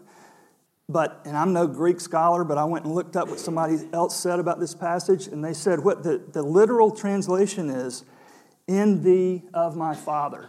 But, 0.91 1.23
and 1.25 1.37
I'm 1.37 1.53
no 1.53 1.69
Greek 1.69 2.01
scholar, 2.01 2.43
but 2.43 2.59
I 2.59 2.65
went 2.65 2.85
and 2.85 2.93
looked 2.93 3.15
up 3.15 3.29
what 3.29 3.39
somebody 3.39 3.77
else 3.93 4.17
said 4.17 4.41
about 4.41 4.59
this 4.59 4.75
passage, 4.75 5.29
and 5.29 5.45
they 5.45 5.53
said 5.53 5.85
what 5.85 6.03
the, 6.03 6.21
the 6.33 6.43
literal 6.43 6.91
translation 6.91 7.71
is 7.71 8.03
in 8.67 9.05
the 9.05 9.41
of 9.55 9.77
my 9.77 9.95
father. 9.95 10.49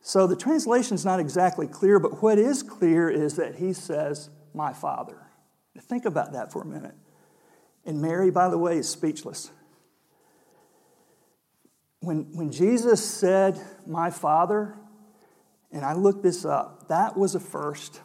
So 0.00 0.26
the 0.26 0.36
translation 0.36 0.94
is 0.94 1.04
not 1.04 1.20
exactly 1.20 1.66
clear, 1.66 1.98
but 1.98 2.22
what 2.22 2.38
is 2.38 2.62
clear 2.62 3.10
is 3.10 3.36
that 3.36 3.56
he 3.56 3.74
says, 3.74 4.30
My 4.54 4.72
Father. 4.72 5.18
Think 5.78 6.06
about 6.06 6.32
that 6.32 6.50
for 6.50 6.62
a 6.62 6.66
minute. 6.66 6.94
And 7.84 8.00
Mary, 8.00 8.30
by 8.30 8.48
the 8.48 8.56
way, 8.56 8.78
is 8.78 8.88
speechless. 8.88 9.50
When, 12.00 12.34
when 12.34 12.50
Jesus 12.50 13.04
said, 13.04 13.60
My 13.86 14.08
Father, 14.08 14.74
and 15.70 15.84
I 15.84 15.92
looked 15.92 16.22
this 16.22 16.46
up, 16.46 16.88
that 16.88 17.18
was 17.18 17.34
a 17.34 17.40
first. 17.40 18.00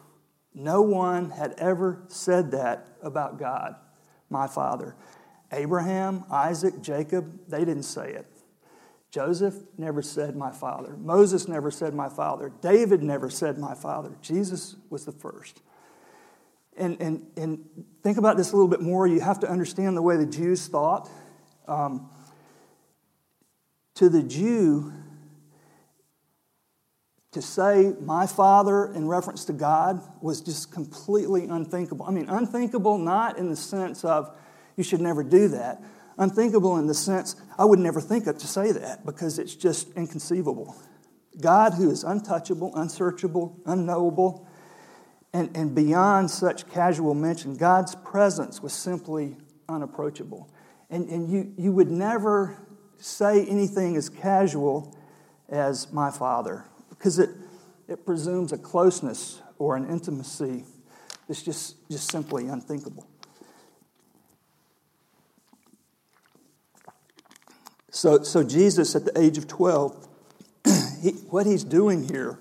No 0.54 0.82
one 0.82 1.30
had 1.30 1.54
ever 1.58 2.02
said 2.08 2.50
that 2.52 2.86
about 3.02 3.38
God, 3.38 3.76
my 4.28 4.46
Father. 4.46 4.96
Abraham, 5.52 6.24
Isaac, 6.30 6.80
Jacob, 6.80 7.40
they 7.48 7.60
didn't 7.60 7.84
say 7.84 8.12
it. 8.12 8.26
Joseph 9.10 9.54
never 9.76 10.02
said, 10.02 10.36
My 10.36 10.52
father. 10.52 10.96
Moses 10.96 11.48
never 11.48 11.70
said, 11.70 11.94
My 11.94 12.08
father. 12.08 12.52
David 12.60 13.02
never 13.02 13.28
said, 13.28 13.58
My 13.58 13.74
father. 13.74 14.16
Jesus 14.22 14.76
was 14.88 15.04
the 15.04 15.12
first. 15.12 15.62
And, 16.76 17.00
and, 17.00 17.26
and 17.36 17.68
think 18.02 18.18
about 18.18 18.36
this 18.36 18.52
a 18.52 18.54
little 18.54 18.68
bit 18.68 18.80
more. 18.80 19.06
You 19.08 19.20
have 19.20 19.40
to 19.40 19.50
understand 19.50 19.96
the 19.96 20.02
way 20.02 20.16
the 20.16 20.26
Jews 20.26 20.68
thought. 20.68 21.10
Um, 21.66 22.08
to 23.94 24.08
the 24.08 24.22
Jew, 24.22 24.92
to 27.32 27.40
say 27.40 27.94
my 28.00 28.26
father 28.26 28.92
in 28.92 29.06
reference 29.06 29.44
to 29.44 29.52
God 29.52 30.02
was 30.20 30.40
just 30.40 30.72
completely 30.72 31.44
unthinkable. 31.44 32.04
I 32.06 32.10
mean, 32.10 32.28
unthinkable 32.28 32.98
not 32.98 33.38
in 33.38 33.50
the 33.50 33.56
sense 33.56 34.04
of 34.04 34.36
you 34.76 34.82
should 34.82 35.00
never 35.00 35.22
do 35.22 35.48
that, 35.48 35.82
unthinkable 36.18 36.76
in 36.78 36.86
the 36.86 36.94
sense 36.94 37.36
I 37.56 37.64
would 37.64 37.78
never 37.78 38.00
think 38.00 38.26
of 38.26 38.38
to 38.38 38.46
say 38.46 38.72
that 38.72 39.06
because 39.06 39.38
it's 39.38 39.54
just 39.54 39.92
inconceivable. 39.96 40.74
God, 41.40 41.74
who 41.74 41.90
is 41.90 42.02
untouchable, 42.02 42.74
unsearchable, 42.74 43.56
unknowable, 43.64 44.48
and, 45.32 45.56
and 45.56 45.72
beyond 45.72 46.30
such 46.30 46.68
casual 46.68 47.14
mention, 47.14 47.56
God's 47.56 47.94
presence 47.94 48.60
was 48.60 48.72
simply 48.72 49.36
unapproachable. 49.68 50.50
And, 50.90 51.08
and 51.08 51.30
you, 51.30 51.52
you 51.56 51.70
would 51.70 51.90
never 51.90 52.56
say 52.98 53.46
anything 53.46 53.96
as 53.96 54.08
casual 54.08 54.96
as 55.48 55.92
my 55.92 56.10
Father 56.10 56.64
because 57.00 57.18
it, 57.18 57.30
it 57.88 58.04
presumes 58.04 58.52
a 58.52 58.58
closeness 58.58 59.40
or 59.58 59.74
an 59.74 59.88
intimacy 59.88 60.64
that's 61.26 61.42
just, 61.42 61.76
just 61.90 62.10
simply 62.10 62.46
unthinkable. 62.46 63.06
So, 67.90 68.22
so 68.22 68.44
Jesus, 68.44 68.94
at 68.94 69.06
the 69.06 69.18
age 69.18 69.38
of 69.38 69.48
12, 69.48 70.08
he, 71.02 71.12
what 71.30 71.46
he's 71.46 71.64
doing 71.64 72.06
here 72.06 72.38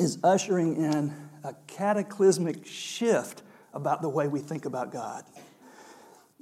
is 0.00 0.18
ushering 0.24 0.76
in 0.76 1.14
a 1.44 1.54
cataclysmic 1.68 2.66
shift 2.66 3.42
about 3.72 4.02
the 4.02 4.08
way 4.08 4.26
we 4.26 4.40
think 4.40 4.64
about 4.64 4.92
God. 4.92 5.22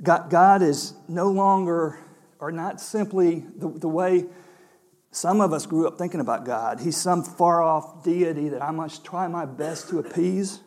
God, 0.03 0.31
God 0.31 0.63
is 0.63 0.95
no 1.07 1.31
longer, 1.31 1.99
or 2.39 2.51
not 2.51 2.81
simply 2.81 3.45
the, 3.59 3.69
the 3.69 3.89
way 3.89 4.25
some 5.13 5.43
of 5.43 5.53
us 5.53 5.67
grew 5.67 5.87
up 5.87 5.99
thinking 5.99 6.21
about 6.21 6.47
God. 6.47 6.81
He's 6.81 6.97
some 6.97 7.23
far 7.23 7.63
off 7.63 8.03
deity 8.03 8.49
that 8.49 8.63
I 8.63 8.71
must 8.71 9.05
try 9.05 9.29
my 9.29 9.45
best 9.45 9.91
to 9.91 9.99
appease. 9.99 10.61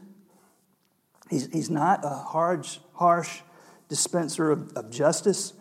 He's, 1.31 1.51
he's 1.51 1.71
not 1.71 2.05
a 2.05 2.10
harsh, 2.10 2.77
harsh 2.93 3.41
dispenser 3.89 4.51
of, 4.51 4.71
of 4.73 4.91
justice. 4.91 5.53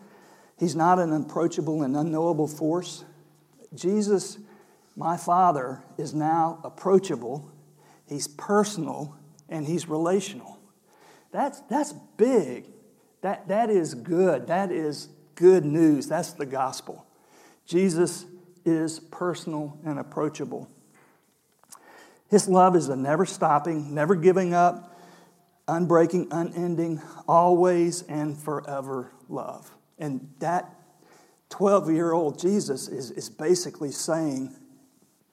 He's 0.59 0.75
not 0.75 0.99
an 0.99 1.11
approachable 1.11 1.81
and 1.81 1.97
unknowable 1.97 2.47
force. 2.47 3.03
Jesus, 3.73 4.37
my 4.95 5.17
Father, 5.17 5.81
is 5.97 6.13
now 6.13 6.59
approachable, 6.63 7.51
He's 8.07 8.27
personal, 8.27 9.15
and 9.49 9.65
He's 9.65 9.89
relational. 9.89 10.59
That's, 11.31 11.59
that's 11.61 11.91
big. 12.17 12.65
That, 13.21 13.47
that 13.47 13.71
is 13.71 13.95
good. 13.95 14.45
That 14.45 14.71
is 14.71 15.09
good 15.33 15.65
news. 15.65 16.07
That's 16.07 16.33
the 16.33 16.45
gospel. 16.45 17.03
Jesus 17.65 18.25
is 18.65 18.99
personal 18.99 19.77
and 19.85 19.99
approachable. 19.99 20.67
His 22.29 22.49
love 22.49 22.75
is 22.75 22.89
a 22.89 22.95
never 22.95 23.25
stopping, 23.25 23.93
never 23.93 24.15
giving 24.15 24.53
up, 24.53 24.97
unbreaking, 25.67 26.27
unending, 26.31 27.01
always 27.27 28.01
and 28.03 28.37
forever 28.37 29.11
love. 29.29 29.71
And 29.97 30.33
that 30.39 30.69
12 31.49 31.91
year 31.91 32.11
old 32.11 32.39
Jesus 32.39 32.87
is, 32.87 33.11
is 33.11 33.29
basically 33.29 33.91
saying, 33.91 34.55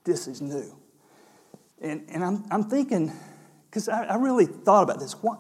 This 0.05 0.29
is 0.29 0.41
new. 0.41 0.77
And, 1.81 2.05
and 2.09 2.23
I'm, 2.25 2.45
I'm 2.51 2.65
thinking, 2.65 3.13
because 3.69 3.89
I, 3.89 4.05
I, 4.05 4.15
really 4.15 4.47
thought 4.47 4.85
about 4.85 5.01
this. 5.01 5.15
Why, 5.15 5.37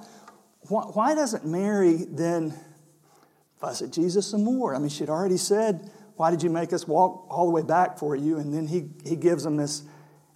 why, 0.68 0.82
why 0.82 1.14
doesn't 1.14 1.46
Mary 1.46 2.04
then 2.08 2.58
fuss 3.60 3.80
at 3.80 3.92
Jesus 3.92 4.26
some 4.26 4.42
more? 4.42 4.74
I 4.74 4.78
mean, 4.78 4.88
she'd 4.88 5.08
already 5.08 5.36
said, 5.36 5.88
Why 6.22 6.30
did 6.30 6.44
you 6.44 6.50
make 6.50 6.72
us 6.72 6.86
walk 6.86 7.26
all 7.28 7.46
the 7.46 7.50
way 7.50 7.62
back 7.62 7.98
for 7.98 8.14
you? 8.14 8.38
And 8.38 8.54
then 8.54 8.68
he, 8.68 8.90
he 9.04 9.16
gives 9.16 9.42
them 9.42 9.56
this 9.56 9.82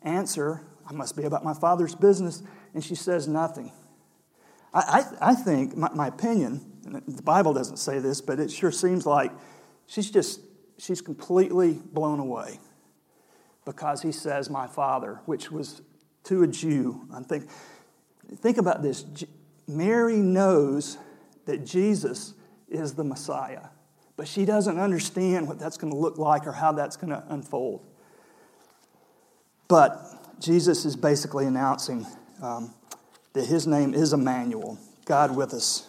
answer 0.03 0.67
I 0.85 0.93
must 0.93 1.17
be 1.17 1.23
about 1.23 1.45
my 1.45 1.55
father's 1.55 1.95
business. 1.95 2.43
And 2.75 2.83
she 2.83 2.97
says 2.97 3.29
nothing. 3.29 3.71
I, 4.75 4.81
I, 5.21 5.31
I 5.31 5.35
think, 5.37 5.77
my, 5.77 5.89
my 5.95 6.09
opinion, 6.09 6.61
the 7.07 7.23
Bible 7.23 7.55
doesn't 7.55 7.77
say 7.77 8.01
this, 8.01 8.21
but 8.21 8.41
it 8.41 8.51
sure 8.51 8.73
seems 8.73 9.07
like 9.07 9.31
she's 9.87 10.11
just, 10.11 10.41
she's 10.77 11.01
completely 11.01 11.75
blown 11.93 12.19
away 12.19 12.59
because 13.65 14.03
he 14.03 14.11
says, 14.11 14.51
My 14.51 14.67
father, 14.67 15.21
which 15.27 15.53
was 15.53 15.83
to 16.25 16.43
a 16.43 16.49
Jew. 16.49 17.07
I 17.15 17.23
think, 17.23 17.49
think 18.39 18.59
about 18.59 18.83
this. 18.83 19.05
Mary 19.69 20.17
knows 20.17 20.99
that 21.45 21.65
Jesus 21.65 22.35
is 22.69 22.95
the 22.95 23.05
Messiah, 23.05 23.69
but 24.17 24.27
she 24.27 24.45
doesn't 24.45 24.79
understand 24.79 25.47
what 25.47 25.59
that's 25.59 25.77
going 25.77 25.93
to 25.93 25.99
look 25.99 26.19
like 26.19 26.47
or 26.47 26.53
how 26.53 26.73
that's 26.73 26.97
going 26.97 27.11
to 27.11 27.23
unfold. 27.29 27.85
But 29.69 30.41
Jesus 30.41 30.85
is 30.85 30.97
basically 30.97 31.47
announcing 31.47 32.07
um, 32.43 32.75
that 33.33 33.47
his 33.47 33.67
name 33.67 33.95
is 33.95 34.13
Emmanuel, 34.13 34.79
God 35.05 35.37
with 35.37 35.53
us. 35.53 35.89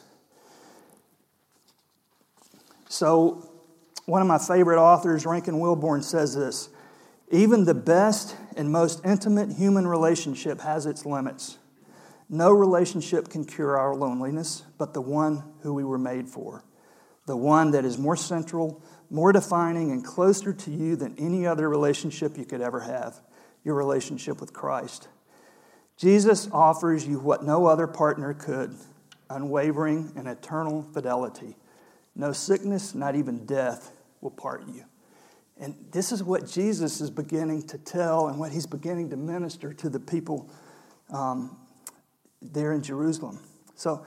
So, 2.90 3.50
one 4.06 4.22
of 4.22 4.28
my 4.28 4.38
favorite 4.38 4.82
authors, 4.82 5.26
Rankin 5.26 5.60
Wilbourne, 5.60 6.02
says 6.02 6.36
this 6.36 6.70
Even 7.30 7.66
the 7.66 7.74
best 7.74 8.36
and 8.56 8.72
most 8.72 9.06
intimate 9.06 9.52
human 9.52 9.86
relationship 9.88 10.62
has 10.62 10.86
its 10.86 11.06
limits. 11.06 11.58
No 12.30 12.52
relationship 12.52 13.30
can 13.30 13.46
cure 13.46 13.78
our 13.78 13.96
loneliness, 13.96 14.63
but 14.78 14.94
the 14.94 15.02
one 15.02 15.44
who 15.62 15.74
we 15.74 15.84
were 15.84 15.98
made 15.98 16.28
for. 16.28 16.63
The 17.28 17.38
one 17.38 17.72
that 17.72 17.86
is 17.86 18.00
more 18.00 18.16
central, 18.16 18.84
more 19.12 19.32
defining, 19.32 19.92
and 19.92 20.04
closer 20.04 20.52
to 20.52 20.72
you 20.72 20.96
than 20.96 21.16
any 21.20 21.46
other 21.46 21.70
relationship 21.70 22.38
you 22.38 22.46
could 22.46 22.62
ever 22.62 22.80
have 22.80 23.22
your 23.63 23.76
relationship 23.76 24.42
with 24.42 24.54
Christ. 24.54 25.10
Jesus 25.98 26.50
offers 26.52 27.06
you 27.06 27.20
what 27.20 27.44
no 27.44 27.66
other 27.66 27.86
partner 27.86 28.34
could 28.34 28.76
unwavering 29.30 30.13
and 30.16 30.28
eternal 30.28 30.84
fidelity. 30.94 31.56
No 32.16 32.32
sickness, 32.32 32.96
not 32.96 33.16
even 33.16 33.46
death, 33.46 33.92
will 34.22 34.32
part 34.32 34.68
you. 34.68 34.86
And 35.60 35.76
this 35.92 36.12
is 36.12 36.24
what 36.24 36.48
Jesus 36.48 37.02
is 37.02 37.10
beginning 37.10 37.63
to 37.68 37.78
tell 37.78 38.28
and 38.28 38.40
what 38.40 38.52
he's 38.52 38.68
beginning 38.68 39.10
to 39.10 39.18
minister 39.18 39.74
to 39.74 39.90
the 39.90 40.00
people 40.00 40.50
um, 41.12 41.58
there 42.42 42.74
in 42.74 42.82
Jerusalem. 42.82 43.40
So 43.76 44.06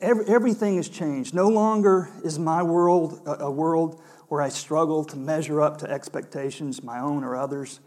everything 0.00 0.76
has 0.76 0.88
changed. 0.88 1.34
No 1.34 1.48
longer 1.48 2.08
is 2.24 2.38
my 2.38 2.62
world 2.62 3.20
a, 3.26 3.50
world 3.50 4.00
where 4.28 4.40
I 4.40 4.48
struggle 4.48 5.04
to 5.06 5.16
measure 5.16 5.60
up 5.60 5.78
to 5.78 5.90
expectations, 5.90 6.82
my 6.82 7.00
own 7.00 7.24
or 7.24 7.36
others. 7.36 7.80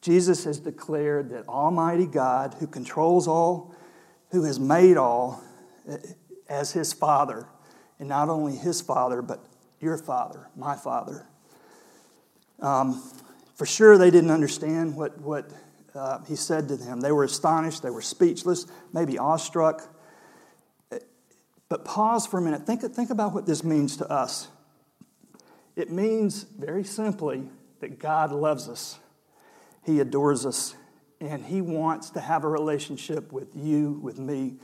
Jesus 0.00 0.44
has 0.44 0.58
declared 0.58 1.30
that 1.30 1.46
Almighty 1.46 2.06
God, 2.06 2.56
who 2.58 2.66
controls 2.66 3.28
all, 3.28 3.74
who 4.30 4.44
has 4.44 4.58
made 4.58 4.96
all, 4.96 5.42
eh, 5.88 5.98
as 6.48 6.72
his 6.72 6.92
Father, 6.92 7.46
and 7.98 8.08
not 8.08 8.28
only 8.28 8.56
his 8.56 8.80
Father, 8.80 9.22
but 9.22 9.44
your 9.80 9.96
Father, 9.96 10.48
my 10.56 10.74
Father. 10.74 11.26
Um, 12.60 13.02
for 13.54 13.66
sure, 13.66 13.98
they 13.98 14.10
didn't 14.10 14.30
understand 14.30 14.96
what, 14.96 15.20
what 15.20 15.50
uh, 15.94 16.24
he 16.24 16.34
said 16.34 16.68
to 16.68 16.76
them. 16.76 17.00
They 17.00 17.12
were 17.12 17.24
astonished, 17.24 17.82
they 17.82 17.90
were 17.90 18.02
speechless, 18.02 18.66
maybe 18.92 19.18
awestruck. 19.18 19.91
But 21.72 21.86
pause 21.86 22.26
for 22.26 22.36
a 22.36 22.42
minute. 22.42 22.66
Think, 22.66 22.82
think 22.82 23.08
about 23.08 23.32
what 23.32 23.46
this 23.46 23.64
means 23.64 23.96
to 23.96 24.12
us. 24.12 24.48
It 25.74 25.90
means, 25.90 26.42
very 26.42 26.84
simply, 26.84 27.48
that 27.80 27.98
God 27.98 28.30
loves 28.30 28.68
us. 28.68 28.98
He 29.82 29.98
adores 29.98 30.44
us, 30.44 30.74
and 31.18 31.42
He 31.42 31.62
wants 31.62 32.10
to 32.10 32.20
have 32.20 32.44
a 32.44 32.48
relationship 32.50 33.32
with 33.32 33.56
you, 33.56 33.92
with 34.02 34.18
me. 34.18 34.56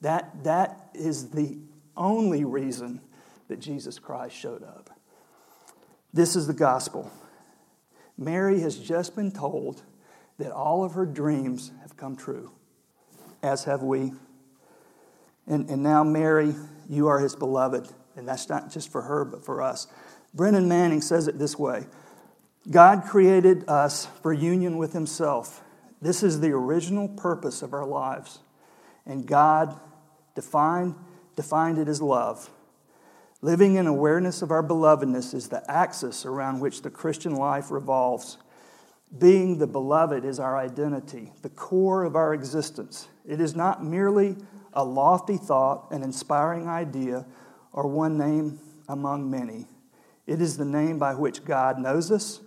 That, 0.00 0.42
that 0.44 0.88
is 0.94 1.28
the 1.28 1.58
only 1.98 2.46
reason 2.46 3.02
that 3.48 3.60
Jesus 3.60 3.98
Christ 3.98 4.34
showed 4.34 4.62
up. 4.62 4.88
This 6.14 6.34
is 6.34 6.46
the 6.46 6.54
gospel. 6.54 7.12
Mary 8.16 8.60
has 8.60 8.78
just 8.78 9.14
been 9.14 9.32
told 9.32 9.82
that 10.38 10.50
all 10.50 10.82
of 10.82 10.92
her 10.92 11.04
dreams 11.04 11.72
have 11.82 11.98
come 11.98 12.16
true, 12.16 12.52
as 13.42 13.64
have 13.64 13.82
we. 13.82 14.14
And, 15.46 15.68
and 15.70 15.82
now, 15.82 16.04
Mary, 16.04 16.54
you 16.88 17.08
are 17.08 17.18
his 17.18 17.36
beloved. 17.36 17.88
And 18.16 18.28
that's 18.28 18.48
not 18.48 18.70
just 18.70 18.90
for 18.90 19.02
her, 19.02 19.24
but 19.24 19.44
for 19.44 19.60
us. 19.60 19.86
Brennan 20.34 20.68
Manning 20.68 21.00
says 21.00 21.28
it 21.28 21.38
this 21.38 21.58
way 21.58 21.86
God 22.70 23.04
created 23.04 23.68
us 23.68 24.06
for 24.22 24.32
union 24.32 24.78
with 24.78 24.92
Himself. 24.92 25.62
This 26.00 26.22
is 26.22 26.40
the 26.40 26.50
original 26.50 27.08
purpose 27.08 27.62
of 27.62 27.72
our 27.72 27.86
lives. 27.86 28.40
And 29.06 29.26
God 29.26 29.78
defined, 30.34 30.94
defined 31.36 31.78
it 31.78 31.88
as 31.88 32.00
love. 32.00 32.50
Living 33.42 33.74
in 33.74 33.86
awareness 33.86 34.40
of 34.40 34.50
our 34.50 34.62
belovedness 34.62 35.34
is 35.34 35.48
the 35.48 35.62
axis 35.70 36.24
around 36.24 36.60
which 36.60 36.80
the 36.80 36.90
Christian 36.90 37.34
life 37.34 37.70
revolves. 37.70 38.38
Being 39.18 39.58
the 39.58 39.66
beloved 39.66 40.24
is 40.24 40.40
our 40.40 40.56
identity, 40.56 41.32
the 41.42 41.50
core 41.50 42.04
of 42.04 42.16
our 42.16 42.32
existence. 42.32 43.08
It 43.26 43.40
is 43.40 43.54
not 43.54 43.84
merely 43.84 44.36
a 44.74 44.84
lofty 44.84 45.36
thought, 45.36 45.90
an 45.90 46.02
inspiring 46.02 46.68
idea, 46.68 47.24
or 47.72 47.86
one 47.86 48.18
name 48.18 48.60
among 48.88 49.30
many. 49.30 49.66
It 50.26 50.40
is 50.40 50.56
the 50.56 50.64
name 50.64 50.98
by 50.98 51.14
which 51.14 51.44
God 51.44 51.78
knows 51.78 52.10
us 52.10 52.40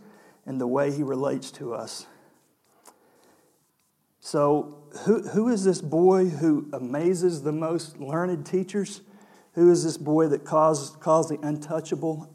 and 0.46 0.60
the 0.60 0.68
way 0.68 0.92
he 0.92 1.04
relates 1.04 1.52
to 1.52 1.74
us. 1.74 2.06
So, 4.20 4.84
who, 5.06 5.22
who 5.30 5.50
is 5.50 5.64
this 5.64 5.82
boy 5.82 6.26
who 6.26 6.70
amazes 6.74 7.44
the 7.44 7.52
most 7.52 7.98
learned 8.00 8.46
teachers? 8.46 9.02
Who 9.54 9.72
is 9.72 9.84
this 9.84 9.98
boy 9.98 10.28
that 10.28 10.44
calls, 10.44 10.98
the 10.98 11.40
untouchable, 11.42 12.34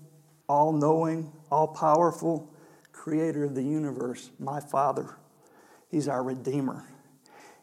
all 0.49 0.73
knowing, 0.73 1.33
all 1.51 1.69
powerful 1.69 2.53
creator 2.93 3.45
of 3.45 3.55
the 3.55 3.63
universe 3.63 4.31
my 4.39 4.61
Father? 4.61 5.17
He's 5.91 6.09
our 6.09 6.23
Redeemer. 6.23 6.89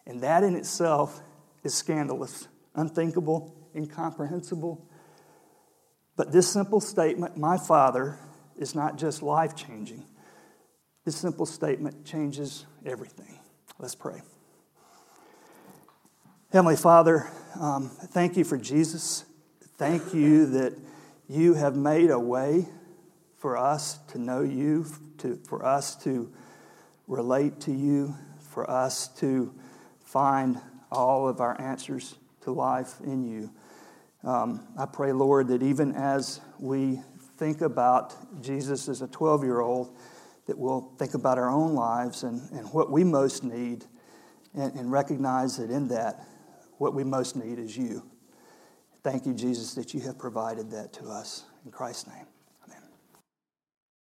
And 0.05 0.21
that 0.21 0.43
in 0.43 0.55
itself 0.55 1.21
is 1.63 1.73
scandalous, 1.73 2.47
unthinkable, 2.75 3.55
incomprehensible. 3.75 4.85
But 6.15 6.31
this 6.31 6.49
simple 6.49 6.81
statement, 6.81 7.37
my 7.37 7.57
Father, 7.57 8.17
is 8.57 8.75
not 8.75 8.97
just 8.97 9.21
life 9.21 9.55
changing, 9.55 10.05
this 11.05 11.15
simple 11.15 11.45
statement 11.45 12.05
changes 12.05 12.65
everything. 12.85 13.39
Let's 13.79 13.95
pray. 13.95 14.21
Heavenly 16.51 16.75
Father, 16.75 17.29
um, 17.59 17.89
thank 17.89 18.35
you 18.35 18.43
for 18.43 18.57
Jesus. 18.57 19.23
Thank 19.77 20.13
you 20.13 20.45
that 20.47 20.77
you 21.27 21.53
have 21.53 21.75
made 21.75 22.09
a 22.09 22.19
way 22.19 22.67
for 23.37 23.55
us 23.55 23.99
to 24.09 24.17
know 24.17 24.41
you, 24.41 24.85
to, 25.19 25.39
for 25.47 25.65
us 25.65 25.95
to 26.03 26.31
relate 27.07 27.61
to 27.61 27.71
you, 27.71 28.15
for 28.39 28.69
us 28.69 29.07
to 29.19 29.53
find 30.03 30.59
all 30.91 31.27
of 31.27 31.39
our 31.39 31.59
answers 31.59 32.15
to 32.41 32.51
life 32.51 32.99
in 33.03 33.23
you. 33.23 33.51
Um, 34.23 34.67
I 34.77 34.85
pray, 34.85 35.11
Lord, 35.13 35.47
that 35.49 35.63
even 35.63 35.93
as 35.93 36.41
we 36.59 36.99
think 37.37 37.61
about 37.61 38.41
Jesus 38.41 38.89
as 38.89 39.01
a 39.01 39.07
12 39.07 39.43
year 39.43 39.61
old, 39.61 39.97
that 40.45 40.57
we'll 40.57 40.93
think 40.97 41.13
about 41.13 41.37
our 41.37 41.49
own 41.49 41.73
lives 41.73 42.23
and, 42.23 42.41
and 42.51 42.67
what 42.73 42.91
we 42.91 43.03
most 43.03 43.43
need 43.43 43.85
and, 44.53 44.73
and 44.73 44.91
recognize 44.91 45.57
that 45.57 45.69
in 45.69 45.87
that, 45.89 46.25
what 46.77 46.93
we 46.93 47.03
most 47.03 47.35
need 47.35 47.59
is 47.59 47.77
you. 47.77 48.03
Thank 49.03 49.25
you, 49.25 49.33
Jesus, 49.33 49.73
that 49.75 49.93
you 49.93 50.01
have 50.01 50.17
provided 50.17 50.71
that 50.71 50.91
to 50.93 51.05
us. 51.05 51.45
In 51.65 51.71
Christ's 51.71 52.07
name. 52.07 52.25